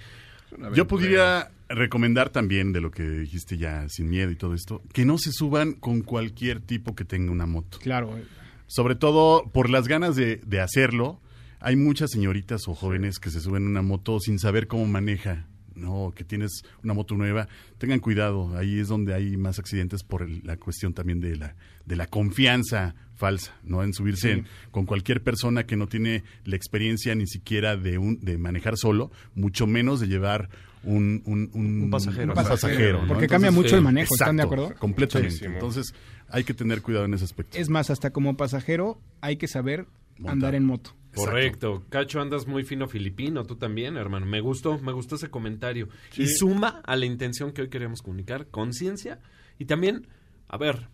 [0.74, 5.04] Yo podría recomendar también de lo que dijiste ya sin miedo y todo esto, que
[5.04, 7.78] no se suban con cualquier tipo que tenga una moto.
[7.78, 8.18] Claro.
[8.66, 11.20] Sobre todo por las ganas de, de hacerlo.
[11.60, 15.46] Hay muchas señoritas o jóvenes que se suben a una moto sin saber cómo maneja.
[15.76, 17.48] No, que tienes una moto nueva.
[17.78, 18.56] Tengan cuidado.
[18.56, 21.54] Ahí es donde hay más accidentes por el- la cuestión también de la,
[21.84, 23.82] de la confianza falsa, ¿no?
[23.82, 28.18] En subirse en- con cualquier persona que no tiene la experiencia ni siquiera de, un,
[28.20, 30.48] de manejar solo, mucho menos de llevar
[30.82, 31.90] un, un, un- Un
[32.34, 33.04] pasajero.
[33.06, 34.74] Porque cambia mucho el manejo, ¿están de acuerdo?
[34.78, 35.30] Completamente.
[35.34, 35.54] Muchísimo.
[35.54, 35.94] Entonces,
[36.28, 37.58] hay que tener cuidado en ese aspecto.
[37.58, 39.86] Es más, hasta como pasajero hay que saber
[40.18, 40.32] Montar.
[40.32, 40.94] andar en moto.
[41.16, 41.84] Correcto.
[41.88, 44.26] Cacho, andas muy fino filipino, tú también, hermano.
[44.26, 45.88] Me gustó, me gustó ese comentario.
[46.16, 49.20] Y suma a la intención que hoy queríamos comunicar, conciencia.
[49.58, 50.06] Y también,
[50.48, 50.88] a ver,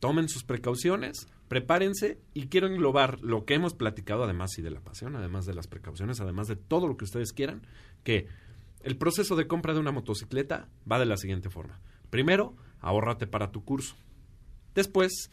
[0.00, 4.80] tomen sus precauciones, prepárense y quiero englobar lo que hemos platicado, además y de la
[4.80, 7.66] pasión, además de las precauciones, además de todo lo que ustedes quieran,
[8.02, 8.28] que
[8.82, 11.80] el proceso de compra de una motocicleta va de la siguiente forma.
[12.10, 13.96] Primero, ahórrate para tu curso.
[14.74, 15.30] Después,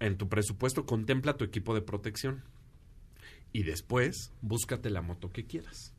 [0.00, 2.42] en tu presupuesto contempla tu equipo de protección.
[3.54, 5.92] Y después, búscate la moto que quieras.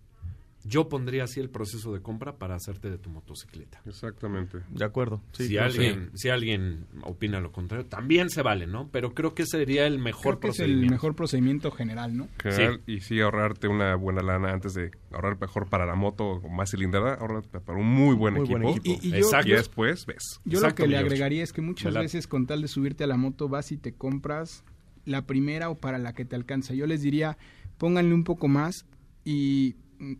[0.68, 3.80] Yo pondría así el proceso de compra para hacerte de tu motocicleta.
[3.86, 4.62] Exactamente.
[4.72, 5.22] De acuerdo.
[5.32, 8.89] Sí, si, alguien, si alguien opina lo contrario, también se vale, ¿no?
[8.91, 10.91] Pero creo que ese sería el mejor Creo que es el procedimiento.
[10.93, 12.28] mejor procedimiento general, ¿no?
[12.41, 16.56] General, Y sí, ahorrarte una buena lana antes de ahorrar mejor para la moto con
[16.56, 18.60] más cilindrada, ahorrarte para un muy buen Muy equipo.
[18.60, 18.99] buen equipo.
[19.03, 19.47] Y- y yo- Exacto.
[19.47, 20.41] Y después ves.
[20.45, 23.08] Yo Exacto, lo que le agregaría es que muchas veces con tal de subirte a
[23.08, 24.64] la moto vas y te compras
[25.06, 26.74] la primera o para la que te alcanza.
[26.74, 27.38] Yo les diría,
[27.78, 28.86] pónganle un poco más
[29.24, 30.14] y mm,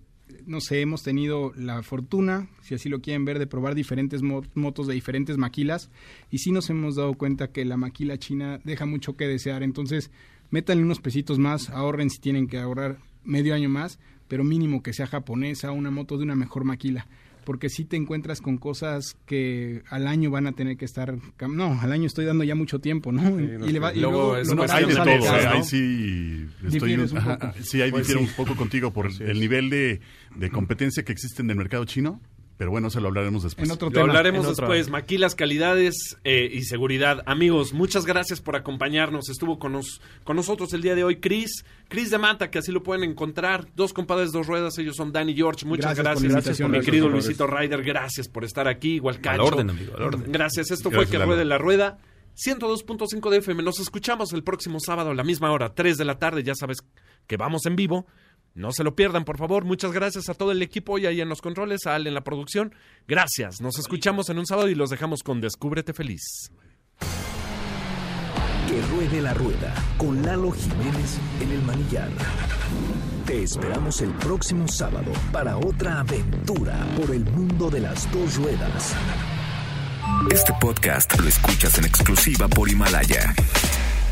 [0.48, 4.44] no sé, hemos tenido la fortuna, si así lo quieren ver, de probar diferentes mo-
[4.56, 5.90] motos de diferentes maquilas
[6.32, 9.62] y sí nos hemos dado cuenta que la maquila china deja mucho que desear.
[9.64, 10.12] Entonces,
[10.50, 14.94] métanle unos pesitos más, ahorren si tienen que ahorrar medio año más, pero mínimo que
[14.94, 17.08] sea japonesa, una moto de una mejor maquila.
[17.46, 21.16] Porque si te encuentras con cosas que al año van a tener que estar...
[21.48, 23.22] No, al año estoy dando ya mucho tiempo, ¿no?
[23.22, 25.06] no y, le va- y Luego luego barato hay de todo.
[25.44, 25.50] ¿no?
[25.52, 28.32] ahí sí estoy un ajá, sí, ahí Pues difiero sí.
[28.32, 30.02] un poco contigo por el nivel de,
[30.36, 32.20] de competencia que existe en el mercado chino,
[32.58, 33.68] pero bueno, eso lo hablaremos después.
[33.68, 34.06] En otro Lo tema.
[34.08, 34.66] hablaremos En otra.
[34.68, 34.90] después.
[34.90, 37.22] Maquilas, calidades eh, y seguridad.
[37.26, 39.30] Amigos, muchas gracias por acompañarnos.
[39.30, 41.66] Estuvo con, nos- con nosotros el día de hoy Chris.
[41.90, 43.68] Chris de Mata, que así lo pueden encontrar.
[43.76, 44.78] Dos compadres, dos ruedas.
[44.78, 45.66] Ellos son Dan y George.
[45.66, 46.60] Muchas Gracias por gracias.
[46.60, 47.10] Mi Gracias, querido.
[47.10, 48.96] Luisito Ryder, gracias por estar aquí.
[48.96, 49.44] Igual Al Cacho.
[49.44, 50.32] orden, amigo, al orden.
[50.32, 50.72] Gracias.
[50.72, 51.26] Esto Gracias, fue Que.
[51.26, 51.98] Ruede la Rueda.
[52.38, 53.64] 102.5 de FM.
[53.64, 56.44] Nos escuchamos el próximo sábado a la misma hora, 3 de la tarde.
[56.44, 56.80] Ya sabes
[57.28, 58.06] que vamos en vivo.
[58.56, 59.66] No se lo pierdan, por favor.
[59.66, 62.24] Muchas gracias a todo el equipo y ahí en los controles, a Al en la
[62.24, 62.74] producción.
[63.06, 63.60] Gracias.
[63.60, 66.50] Nos escuchamos en un sábado y los dejamos con Descúbrete Feliz.
[68.70, 72.10] Que ruede la rueda con Lalo Jiménez en el manillar.
[73.26, 78.96] Te esperamos el próximo sábado para otra aventura por el mundo de las dos ruedas.
[80.32, 83.36] Este podcast lo escuchas en exclusiva por Himalaya.